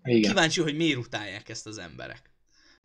[0.02, 0.30] Igen.
[0.30, 2.32] Kíváncsi, hogy miért utálják ezt az emberek.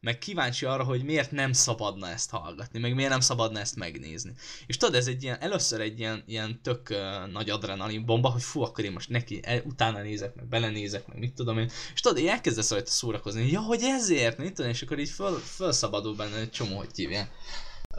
[0.02, 4.34] Meg kíváncsi arra, hogy miért nem szabadna ezt hallgatni, meg miért nem szabadna ezt megnézni.
[4.68, 8.42] És tudod, ez egy ilyen, először egy ilyen, ilyen tök uh, nagy adrenalin bomba, hogy
[8.42, 11.70] fú, akkor én most neki el, utána nézek, meg belenézek, meg mit tudom én.
[11.94, 15.38] És tudod, így elkezdesz rajta szórakozni, ja, hogy ezért, mit tudom, és akkor így föl,
[15.38, 17.32] felszabadul benne egy csomó, hogy hívják.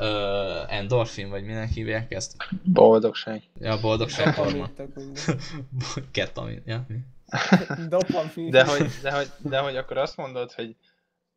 [0.00, 2.36] Uh, endorfin, vagy minek hívják ezt?
[2.64, 3.42] Boldogság.
[3.60, 4.70] Ja, boldogság hormon.
[4.94, 5.28] Mindegy.
[6.12, 6.86] Ketamin, ja?
[7.88, 8.50] Dopamin.
[8.50, 10.76] De hogy, de, hogy, de hogy akkor azt mondod, hogy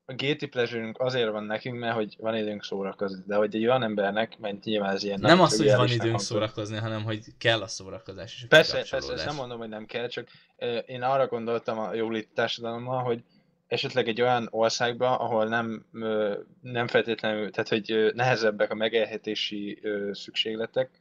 [0.05, 3.23] a guilty pleasure azért van nekünk, mert hogy van időnk szórakozni.
[3.27, 6.77] De hogy egy olyan embernek, mert nyilván ez ilyen Nem az, hogy van időnk szórakozni,
[6.77, 10.07] hanem hogy kell a szórakozás és a Persze, persze, ezt nem mondom, hogy nem kell,
[10.07, 10.27] csak
[10.85, 13.23] én arra gondoltam a jóléti társadalommal, hogy
[13.73, 15.85] esetleg egy olyan országban, ahol nem,
[16.61, 19.81] nem feltétlenül, tehát hogy nehezebbek a megélhetési
[20.11, 20.99] szükségletek,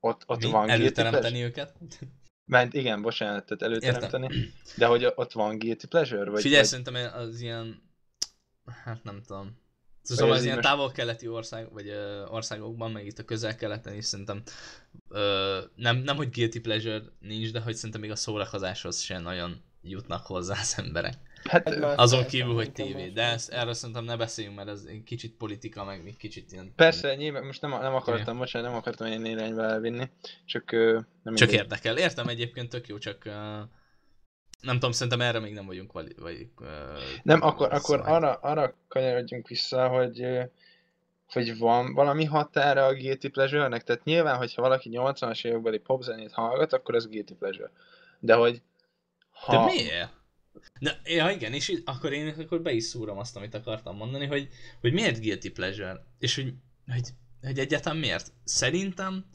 [0.00, 0.50] ott, ott Mi?
[0.50, 1.46] van guilty Előteremteni pleasure.
[1.46, 1.74] őket?
[2.44, 4.28] Mert igen, bocsánat, tehát előteremteni,
[4.76, 6.30] de hogy ott van guilty pleasure?
[6.30, 6.70] Vagy, Figyelj, vagy...
[6.70, 7.82] szerintem az ilyen,
[8.84, 9.60] hát nem tudom.
[10.02, 14.04] Szóval az így ilyen most- távol-keleti ország, vagy ö, országokban, meg itt a közel-keleten is
[14.04, 14.42] szerintem
[15.08, 19.62] ö, nem, nem, hogy guilty pleasure nincs, de hogy szerintem még a szórakozáshoz sem nagyon
[19.82, 21.14] jutnak hozzá az emberek.
[21.44, 23.08] Hát, Egymás- Azon kívül, hogy tévé.
[23.08, 26.72] De ezt, erről szerintem ne beszéljünk, mert ez egy kicsit politika, meg még kicsit ilyen...
[26.76, 30.10] persze, nyilván, most nem, nem akartam, bocsánat, nem akartam ilyen irányba elvinni,
[30.44, 31.52] csak nem Csak mindegy.
[31.52, 31.98] érdekel.
[31.98, 33.24] Értem egyébként tök jó, csak
[34.62, 36.46] nem tudom, szerintem erre még nem vagyunk vali, vagy,
[37.22, 40.26] Nem, akkor, akkor arra, arra kanyarodjunk vissza, hogy,
[41.32, 46.72] hogy van valami határa a guilty pleasure-nek, tehát nyilván, hogyha valaki 80-as évekbeli popzenét hallgat,
[46.72, 47.70] akkor ez guilty pleasure.
[48.20, 48.62] De hogy
[49.48, 49.64] De ha...
[49.64, 50.20] miért?
[50.78, 54.48] Na, ja igen, és akkor én akkor be is szúrom azt, amit akartam mondani, hogy,
[54.80, 56.54] hogy miért guilty pleasure, és hogy,
[56.86, 57.08] hogy,
[57.42, 58.32] hogy egyáltalán miért.
[58.44, 59.26] Szerintem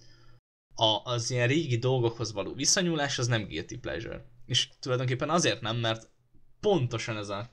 [0.76, 4.26] a, az ilyen régi dolgokhoz való viszonyulás az nem guilty pleasure.
[4.46, 6.10] És tulajdonképpen azért nem, mert
[6.60, 7.50] pontosan ez a,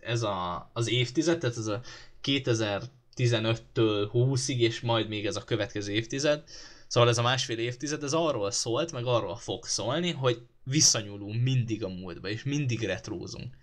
[0.00, 1.80] ez a, az évtized, tehát ez a
[2.22, 6.44] 2015-től 20-ig, és majd még ez a következő évtized,
[6.88, 11.84] Szóval ez a másfél évtized, ez arról szólt, meg arról fog szólni, hogy visszanyúlunk mindig
[11.84, 13.56] a múltba, és mindig retrózunk.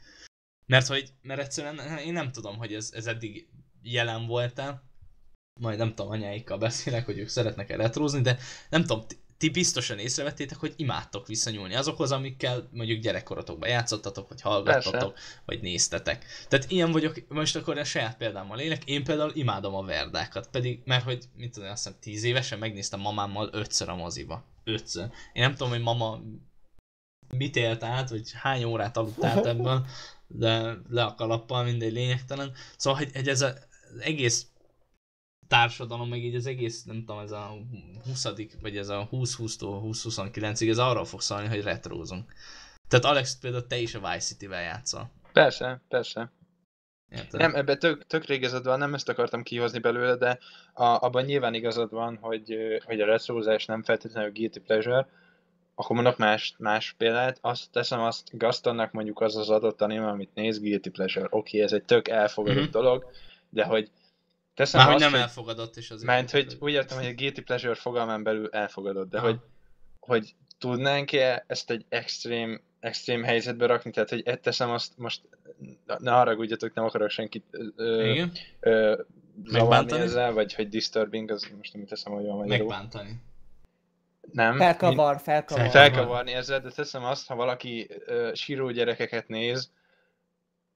[0.66, 3.48] Mert hogy, mert egyszerűen én nem tudom, hogy ez, ez eddig
[3.82, 4.84] jelen volt-e,
[5.60, 8.38] majd nem tudom, anyáikkal beszélek, hogy ők szeretnek-e retrózni, de
[8.70, 14.42] nem tudom, ti- ti biztosan észrevettétek, hogy imádtok visszanyúlni azokhoz, amikkel mondjuk gyerekkorotokban játszottatok, vagy
[14.42, 16.26] hallgattatok, vagy néztetek.
[16.48, 20.82] Tehát ilyen vagyok, most akkor a saját példámmal élek, én például imádom a verdákat, pedig,
[20.86, 24.46] mert hogy, mit tudom, azt hiszem tíz évesen megnéztem mamámmal ötször a moziba.
[24.64, 25.04] Ötször.
[25.34, 26.22] Én nem tudom, hogy mama
[27.30, 29.86] mit élt át, vagy hány órát aludt át ebből,
[30.28, 32.52] de le a kalappal, mindegy lényegtelen.
[32.78, 34.48] Szóval, hogy, hogy ez a, az egész
[35.48, 37.58] társadalom, meg így az egész, nem tudom, ez a
[38.06, 38.28] 20
[38.62, 42.34] vagy ez a 20-20-tól 20-29-ig, ez arra fog szólni, hogy retrózunk.
[42.88, 45.12] Tehát Alex, például te is a Vice City-vel játszol.
[45.34, 46.32] Persze, persze.
[47.10, 47.40] Érted?
[47.40, 50.40] Nem, ebbe tök, tökre igazad van, nem ezt akartam kihozni belőle, de
[50.74, 52.56] a, abban nyilván igazad van, hogy,
[52.86, 55.08] hogy a retrózás nem feltétlenül guilty pleasure.
[55.76, 60.34] Akkor mondok más, más példát, azt teszem azt Gastonnak mondjuk az az adott anime, amit
[60.34, 61.26] néz, guilty pleasure.
[61.26, 62.72] Oké, okay, ez egy tök elfogadott Mhm.
[62.72, 63.06] dolog,
[63.50, 63.90] de hogy
[64.54, 66.08] teszem Már hogy azt, nem elfogadott, és azért...
[66.08, 69.26] Mert hogy úgy értem, hogy a guilty pleasure fogalmán belül elfogadott, de Aha.
[69.28, 69.40] hogy,
[70.00, 75.22] hogy tudnánk-e ezt egy extrém, extrém helyzetbe rakni, tehát hogy ezt teszem azt most,
[75.98, 77.44] ne- haragudjatok, nem akarok senkit
[77.76, 79.02] ö, Igen, ö,
[79.46, 82.68] zavarni ezzel, vagy hogy disturbing, az most nem teszem, hogy van magyarul.
[82.68, 83.20] megbántani.
[84.36, 84.58] Nem.
[84.58, 85.70] Felkavar, felkavar.
[85.70, 89.72] Fel- Felkavarni ezzel, de teszem azt, ha valaki ö, síró gyerekeket néz,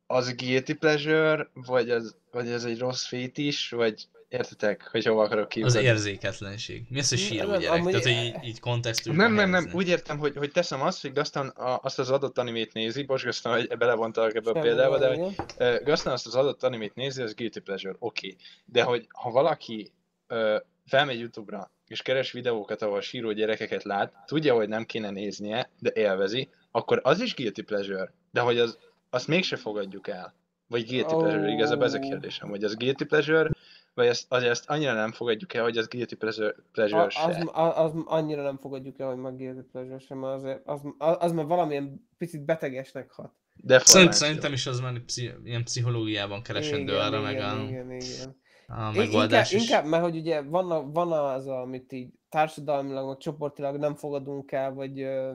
[0.08, 5.44] az guilty pleasure, vagy, az, vagy ez egy rossz fétis, vagy értitek, hogy hova akarok
[5.46, 5.82] Az kiukadni?
[5.82, 6.84] érzéketlenség.
[6.90, 7.72] Mi az, hogy síró gyerek?
[7.80, 8.04] amúgy- Tehát,
[8.34, 11.48] hogy így, így kontextusban Nem, nem, nem, úgy értem, hogy, hogy teszem azt, hogy Gaston
[11.48, 15.20] a, azt az adott animét nézi, bocs Gaston, hogy belevontalak ebbe a példába, de hogy
[15.60, 18.28] uh, Gaston azt az adott animét nézi, az guilty pleasure, oké.
[18.28, 18.38] Okay.
[18.66, 19.92] De hogy ha valaki
[20.30, 20.56] uh,
[20.86, 25.92] felmegy Youtube-ra, és keres videókat, ahol síró gyerekeket lát, tudja, hogy nem kéne néznie, de
[25.94, 28.14] élvezi, akkor az is guilty pleasure.
[28.32, 28.78] De hogy az,
[29.10, 30.34] azt mégse fogadjuk el.
[30.68, 33.50] Vagy guilty pleasure, igazából ez a kérdésem, hogy az guilty pleasure,
[33.94, 37.14] vagy ezt, az, ezt annyira nem fogadjuk el, hogy az guilty pleasure, pleasure A- az,
[37.14, 37.50] se.
[37.52, 41.32] az, az, annyira nem fogadjuk el, hogy meg guilty pleasure sem, az, az, az, az
[41.32, 43.32] már valamilyen picit betegesnek hat.
[43.56, 44.26] Szerint, Deformáció.
[44.26, 48.38] szerintem is az már pszi, ilyen pszichológiában keresendő igen, arra, meg igen, igen, igen.
[48.70, 49.62] A Inkább, megoldás is.
[49.62, 54.52] inkább, mert hogy ugye van, a, van az, amit így társadalmilag, vagy csoportilag nem fogadunk
[54.52, 55.32] el, vagy ö,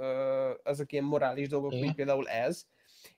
[0.00, 1.84] ö, ezek ilyen morális dolgok, Igen.
[1.84, 2.66] mint például ez.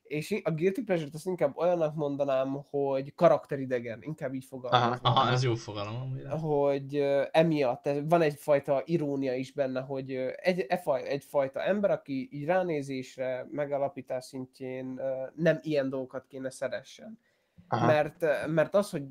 [0.03, 4.97] És a guilty pleasure-t azt inkább olyannak mondanám, hogy karakteridegen, inkább így fogalmazom.
[5.01, 6.19] Aha, ez jó fogalom.
[6.41, 12.29] hogy ö, emiatt van egyfajta irónia is benne, hogy egy, e faj- egyfajta ember, aki
[12.31, 17.19] így ránézésre, megalapítás szintjén ö, nem ilyen dolgokat kéne szeressen.
[17.67, 17.85] Aha.
[17.85, 19.03] Mert, mert az, hogy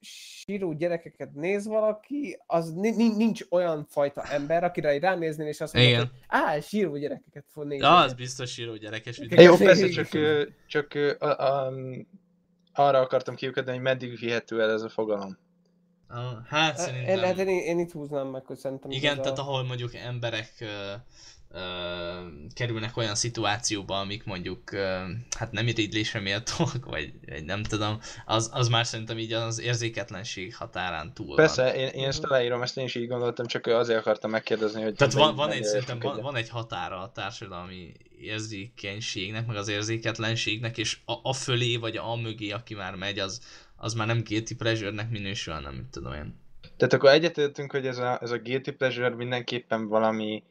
[0.00, 5.60] síró gyerekeket néz valaki, az ni- ni- nincs olyan fajta ember, akire így ránéznél, és
[5.60, 7.86] azt hogy á, síró gyerekeket fog nézni.
[7.86, 9.42] Ja, az biztos síró gyerekes videó.
[9.44, 10.08] Jó, persze, csak,
[10.66, 11.72] csak a, a,
[12.72, 15.38] arra akartam kiukadni, hogy meddig vihető el ez a fogalom.
[16.08, 17.22] Ah, Hát Én, szerintem...
[17.22, 19.42] hát én, én itt húznám meg, hogy szerintem Igen, tehát a...
[19.42, 20.92] ahol mondjuk emberek ö,
[21.50, 21.60] ö,
[22.54, 24.98] kerülnek olyan szituációba, amik mondjuk ö,
[25.38, 30.56] hát nem irigylésre méltóak, vagy, vagy nem tudom, az, az már szerintem így az érzéketlenség
[30.56, 31.36] határán túl van.
[31.36, 34.94] Persze, én, én ezt aláírom, ezt én is így gondoltam, csak azért akartam megkérdezni, hogy...
[34.94, 40.78] Tehát van, van egy, szerintem van, van egy határa a társadalmi érzékenységnek, meg az érzéketlenségnek,
[40.78, 43.40] és a, a fölé, vagy a mögé, aki már megy, az,
[43.78, 46.34] az már nem guilty pleasure-nek minősül, hanem mit tudom én.
[46.76, 50.42] Tehát akkor egyetértünk, hogy ez a, ez a guilty pleasure mindenképpen valami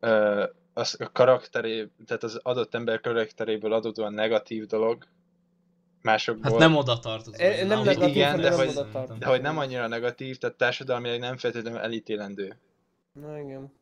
[0.00, 5.06] ö, az a karakteré, tehát az adott ember karakteréből adódóan negatív dolog
[6.02, 6.50] másokból.
[6.50, 7.34] Hát nem oda tartozom.
[7.38, 8.68] Eh, én nem ahhoz negatív, szerintem.
[8.68, 9.18] oda tartozom.
[9.18, 12.56] De hogy nem annyira negatív, tehát társadalmilag nem feltétlenül elítélendő.
[13.12, 13.72] Na igen.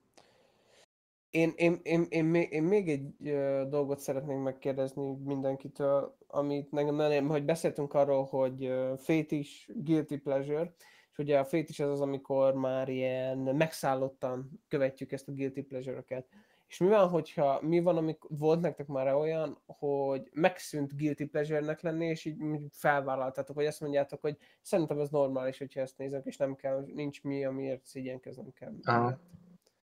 [1.30, 6.94] Én, én, én, én, még, én még egy ö, dolgot szeretnék megkérdezni mindenkitől, amit nekem
[6.94, 10.74] nem, hogy beszéltünk arról, hogy fétis, guilty pleasure,
[11.10, 16.26] és ugye a fétis az az, amikor már ilyen megszállottan követjük ezt a guilty pleasure-öket.
[16.66, 21.80] És mi van, hogyha, mi van, amikor volt nektek már olyan, hogy megszűnt guilty pleasure-nek
[21.80, 22.36] lenni, és így
[22.70, 27.22] felvállaltatok, vagy azt mondjátok, hogy szerintem ez normális, hogyha ezt nézek, és nem kell, nincs
[27.22, 28.74] mi, amiért szégyenkeznem kell.
[28.82, 29.20] Aha.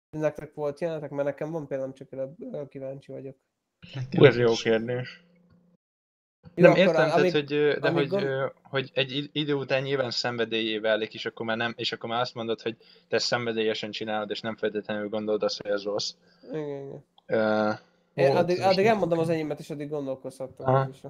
[0.09, 2.27] Nektek volt jelenetek, mert nekem van például, csak erre
[2.69, 3.37] kíváncsi vagyok.
[3.93, 5.26] Nekem Ez jó kérdés.
[6.55, 9.81] Jó, nem értem, amíg- tehát, hogy, de amíg hogy, gond- hogy egy id- idő után
[9.81, 12.77] nyilván szenvedélyé válik, és akkor már nem, és akkor már azt mondod, hogy
[13.09, 16.13] te szenvedélyesen csinálod, és nem feltétlenül gondolod azt, hogy ez rossz.
[16.51, 17.03] Igen, igen.
[17.27, 17.73] Uh,
[18.13, 20.89] Én addig, addig elmondom az enyémet, és addig gondolkozhattam.
[20.91, 21.01] Is.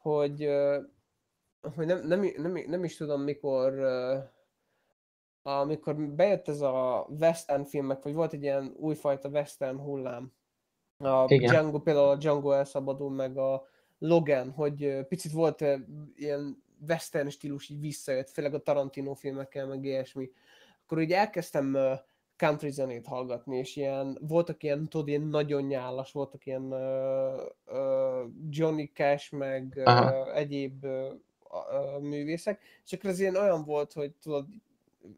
[0.00, 0.48] Hogy,
[1.76, 3.72] hogy nem, nem, nem, nem is tudom, mikor
[5.42, 10.32] amikor bejött ez a western filmek, vagy volt egy ilyen újfajta western hullám.
[10.98, 11.50] A Igen.
[11.50, 13.68] Django, például a Django elszabadul, meg a
[14.02, 15.64] Logan, hogy picit volt
[16.14, 20.30] ilyen western stílus így visszajött, főleg a Tarantino filmekkel, meg ilyesmi.
[20.84, 21.76] Akkor így elkezdtem
[22.40, 28.30] country zenét hallgatni, és ilyen, voltak ilyen, tudod, ilyen nagyon nyálas, voltak ilyen uh, uh,
[28.48, 30.20] Johnny Cash, meg Aha.
[30.20, 31.12] uh, egyéb uh,
[31.50, 34.46] uh, művészek, és akkor ez ilyen olyan volt, hogy tudod,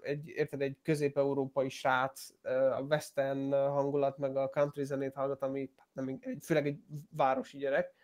[0.00, 5.70] egy, érted, egy közép-európai srác, uh, a western hangulat, meg a country zenét hallgat, ami
[5.92, 6.78] nem, egy, főleg egy
[7.10, 7.94] városi gyerek,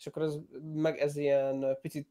[0.00, 0.38] és akkor ez,
[0.74, 2.08] meg ez ilyen picit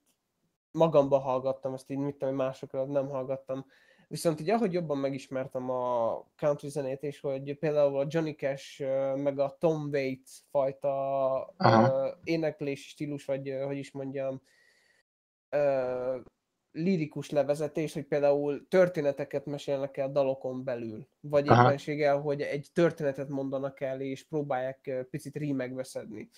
[0.72, 3.66] magamba hallgattam, ezt így mit tudom, másokra nem hallgattam.
[4.08, 8.82] Viszont így ahogy jobban megismertem a country zenét, és hogy például a Johnny Cash
[9.16, 14.42] meg a Tom Waits fajta uh, éneklési stílus, vagy hogy is mondjam,
[16.72, 21.64] lirikus levezetés, hogy például történeteket mesélnek el dalokon belül, vagy Aha.
[21.64, 26.30] éppenséggel, hogy egy történetet mondanak el, és próbálják picit rímekbe szedni.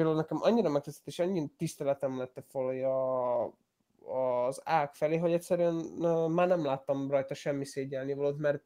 [0.00, 3.42] Például nekem annyira megtetszett, és annyi tiszteletem lett a falai a,
[4.46, 5.74] az ág felé, hogy egyszerűen
[6.30, 8.64] már nem láttam rajta semmi szégyelni valót, mert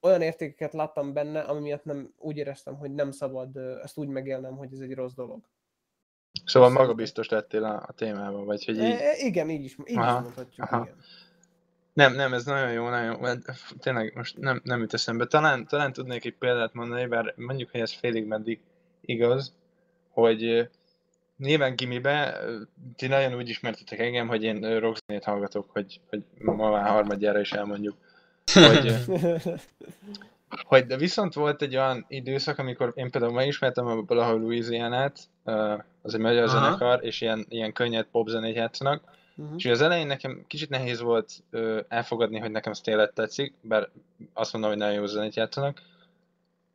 [0.00, 4.56] olyan értékeket láttam benne, ami miatt nem úgy éreztem, hogy nem szabad ezt úgy megélnem,
[4.56, 5.40] hogy ez egy rossz dolog.
[6.44, 8.96] Szóval maga biztos lettél a, a témában, vagy hogy így...
[9.00, 10.82] E, igen, így is, így aha, is mondhatjuk, aha.
[10.82, 10.96] igen.
[11.92, 13.32] Nem, nem, ez nagyon jó, nagyon jó.
[13.78, 15.26] Tényleg most nem, nem jut eszembe.
[15.26, 18.60] Talán, talán tudnék egy példát mondani, bár mondjuk, hogy ez félig meddig
[19.00, 19.58] igaz,
[20.20, 20.68] hogy
[21.40, 22.40] nyilván gimibe
[22.96, 27.52] ti nagyon úgy ismertetek engem, hogy én rockzenét hallgatok, hogy, hogy ma már harmadjára is
[27.52, 27.96] elmondjuk.
[28.52, 28.94] Hogy,
[30.70, 35.18] hogy de viszont volt egy olyan időszak, amikor én például megismertem a Blaha Louisiana-t,
[36.02, 36.60] az egy magyar Aha.
[36.60, 39.02] zenekar, és ilyen, ilyen könnyed popzenét játszanak,
[39.36, 39.54] uh-huh.
[39.56, 41.32] és az elején nekem kicsit nehéz volt
[41.88, 43.88] elfogadni, hogy nekem ez tényleg tetszik, bár
[44.32, 45.82] azt mondom, hogy nagyon jó zenét játszanak,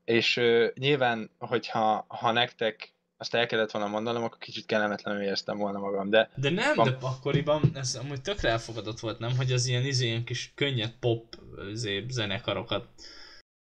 [0.05, 0.41] és
[0.73, 6.09] nyilván, hogyha ha nektek azt el kellett volna mondanom, akkor kicsit kellemetlenül éreztem volna magam,
[6.09, 6.29] de...
[6.35, 6.85] De nem, van...
[6.85, 9.35] de akkoriban ez amúgy tökre elfogadott volt, nem?
[9.37, 11.35] Hogy az ilyen, izé, ilyen kis könnyed pop
[11.71, 12.87] izé, zenekarokat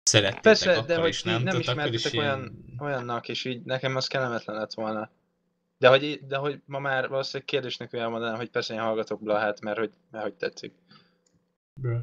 [0.03, 1.43] szerettétek Persze, akkor de hogy is, nem?
[1.43, 2.79] nem ismertetek is olyan, ilyen...
[2.79, 5.09] olyannak, és így nekem az kellemetlen lett volna.
[5.77, 9.61] De hogy, de hogy ma már valószínűleg kérdésnek olyan mondanám, hogy persze én hallgatok Blahát,
[9.61, 10.73] mert hogy, mert hogy tetszik.
[11.81, 11.97] Bro.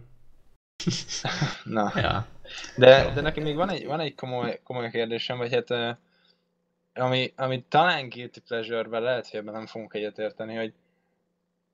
[1.65, 1.93] Na.
[1.95, 2.27] Ja.
[2.77, 5.99] De, de nekem még van egy, van egy komoly, komoly kérdésem, vagy hát
[6.95, 10.73] ami, ami talán guilty pleasure lehet, hogy ebben nem fogunk egyetérteni, hogy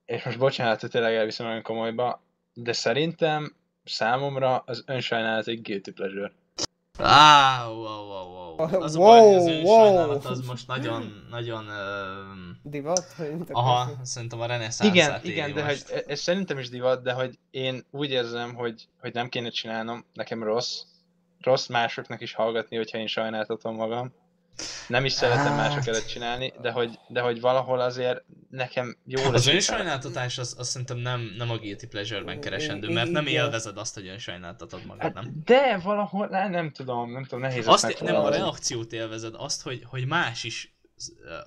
[0.05, 2.21] és most bocsánat, hogy tényleg elviszem olyan komolyba,
[2.53, 6.31] de szerintem számomra az önsajnálat egy guilty pleasure.
[6.97, 8.83] Á, wow, wow, wow.
[8.83, 11.65] Az wow, a baj, az önsajnálat az most nagyon, nagyon...
[11.65, 12.71] Uh...
[12.71, 13.15] Divat?
[13.51, 15.89] Aha, szerintem a reneszánszát Igen, igen, de most.
[15.89, 20.05] hogy ez szerintem is divat, de hogy én úgy érzem, hogy, hogy nem kéne csinálnom,
[20.13, 20.81] nekem rossz,
[21.41, 24.13] rossz másoknak is hallgatni, hogyha én sajnáltatom magam.
[24.87, 29.47] Nem is szeretem mások előtt csinálni, de hogy, de hogy valahol azért nekem jó Az
[29.47, 34.07] önsajnáltatás az, az szerintem nem, nem a guilty pleasure-ben keresendő, mert nem élvezed azt, hogy
[34.07, 35.41] önsajnáltatod magad, hát, nem?
[35.45, 39.83] De valahol, nem, nem tudom, nem tudom, nehéz azt Nem, a reakciót élvezed, azt, hogy,
[39.85, 40.73] hogy más is,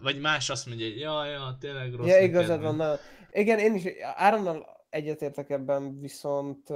[0.01, 2.09] vagy más azt mondja, hogy ja, ja, tényleg rossz.
[2.09, 2.99] Ja, igazad van, na.
[3.33, 3.83] Igen, én is
[4.15, 6.69] Áronnal egyetértek ebben, viszont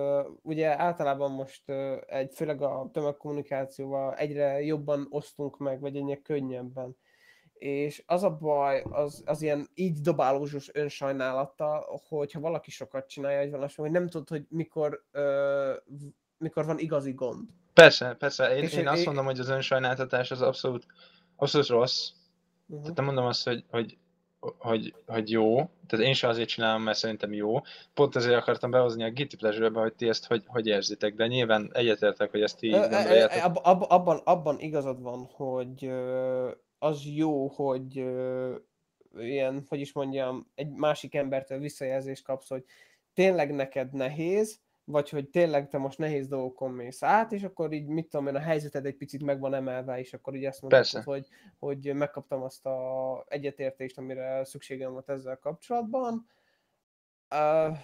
[0.43, 1.71] ugye általában most
[2.07, 6.97] egy, főleg a tömegkommunikációval egyre jobban osztunk meg, vagy egyre könnyebben.
[7.53, 13.51] És az a baj, az, az ilyen így dobálózsos önsajnálata, hogyha valaki sokat csinálja egy
[13.51, 16.01] valami, hogy nem tudod, hogy mikor, uh,
[16.39, 17.49] mikor van igazi gond.
[17.73, 18.57] Persze, persze.
[18.57, 20.87] Én, és én azt mondom, hogy az önsajnáltatás az abszolút,
[21.37, 22.11] abszolút rossz.
[22.67, 22.81] Uh-huh.
[22.81, 23.99] Tehát nem mondom azt, hogy, hogy
[24.59, 27.61] hogy, hogy jó, tehát én sem azért csinálom, mert szerintem jó.
[27.95, 31.71] Pont ezért akartam behozni a Guilty pleasure hogy ti ezt hogy, hogy érzitek, de nyilván
[31.73, 33.45] egyetértek, hogy ezt így gondoljátok.
[33.45, 35.91] Ab, ab, abban, abban igazad van, hogy
[36.79, 38.05] az jó, hogy
[39.19, 42.65] ilyen, hogy is mondjam, egy másik embertől visszajelzést kapsz, hogy
[43.15, 47.87] tényleg neked nehéz, vagy hogy tényleg te most nehéz dolgokon mész át, és akkor így,
[47.87, 50.87] mit tudom én, a helyzeted egy picit meg van emelve, és akkor így azt mondod,
[51.05, 51.27] hogy,
[51.59, 56.27] hogy megkaptam azt a egyetértést, amire szükségem volt ezzel kapcsolatban.
[57.31, 57.77] Uh,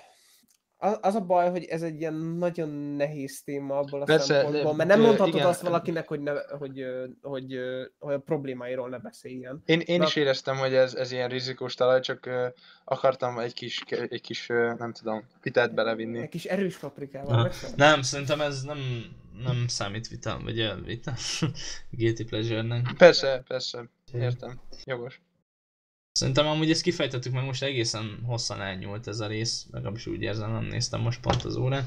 [0.83, 4.89] az a baj, hogy ez egy ilyen nagyon nehéz téma abból a Persze, szempontból, mert
[4.89, 5.47] nem mondhatod igen.
[5.47, 6.85] azt valakinek, hogy, ne, hogy,
[7.22, 7.59] hogy,
[7.99, 9.62] hogy a problémáiról ne beszéljen.
[9.66, 10.07] Én, én De...
[10.07, 12.30] is éreztem, hogy ez, ez ilyen rizikós talaj, csak
[12.85, 14.47] akartam egy kis, egy kis
[14.78, 16.20] nem tudom, vitát belevinni.
[16.20, 17.53] Egy kis erős paprikával.
[17.76, 18.78] Nem, szerintem ez nem,
[19.45, 21.12] nem számít vita, vagy vita.
[21.91, 22.95] Guilty pleasure-nek.
[22.97, 24.61] Persze, persze, értem.
[24.85, 25.20] Jogos.
[26.23, 30.53] Szerintem amúgy ezt kifejtettük meg, most egészen hosszan elnyúlt ez a rész, legalábbis úgy érzem,
[30.53, 31.87] nem néztem most pont az órán.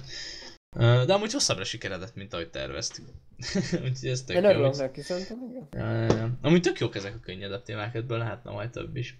[0.78, 3.06] De amúgy hosszabbra sikeredett, mint ahogy terveztük.
[3.86, 4.66] Úgyhogy ez tök Én jó.
[4.66, 5.68] Én neki, szerintem igen.
[5.72, 6.38] Ja, ja, ja.
[6.42, 9.20] Amúgy tök jók ezek a könnyedebb témák, ebből lehetne majd több is.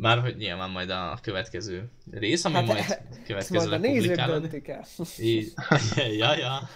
[0.00, 2.84] Már hogy nyilván majd a következő rész, ami hát, majd
[3.26, 4.72] következőre majd a publikálódik.
[5.18, 5.52] Így,
[6.18, 6.68] ja, ja.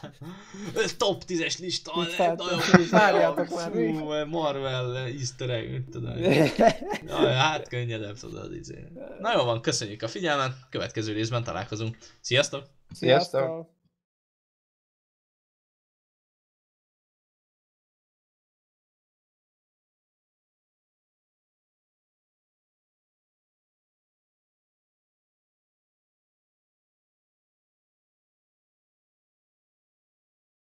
[0.96, 2.60] Top 10-es lista, nagyon
[2.90, 6.16] Várjátok már Fú, Marvel, easter egg, tudom.
[7.06, 8.88] Ja, hát könnyedebb tudod, izé.
[9.20, 11.96] Na jó van, köszönjük a figyelmet, következő részben találkozunk.
[12.20, 12.64] Sziasztok!
[12.92, 13.75] Sziasztok!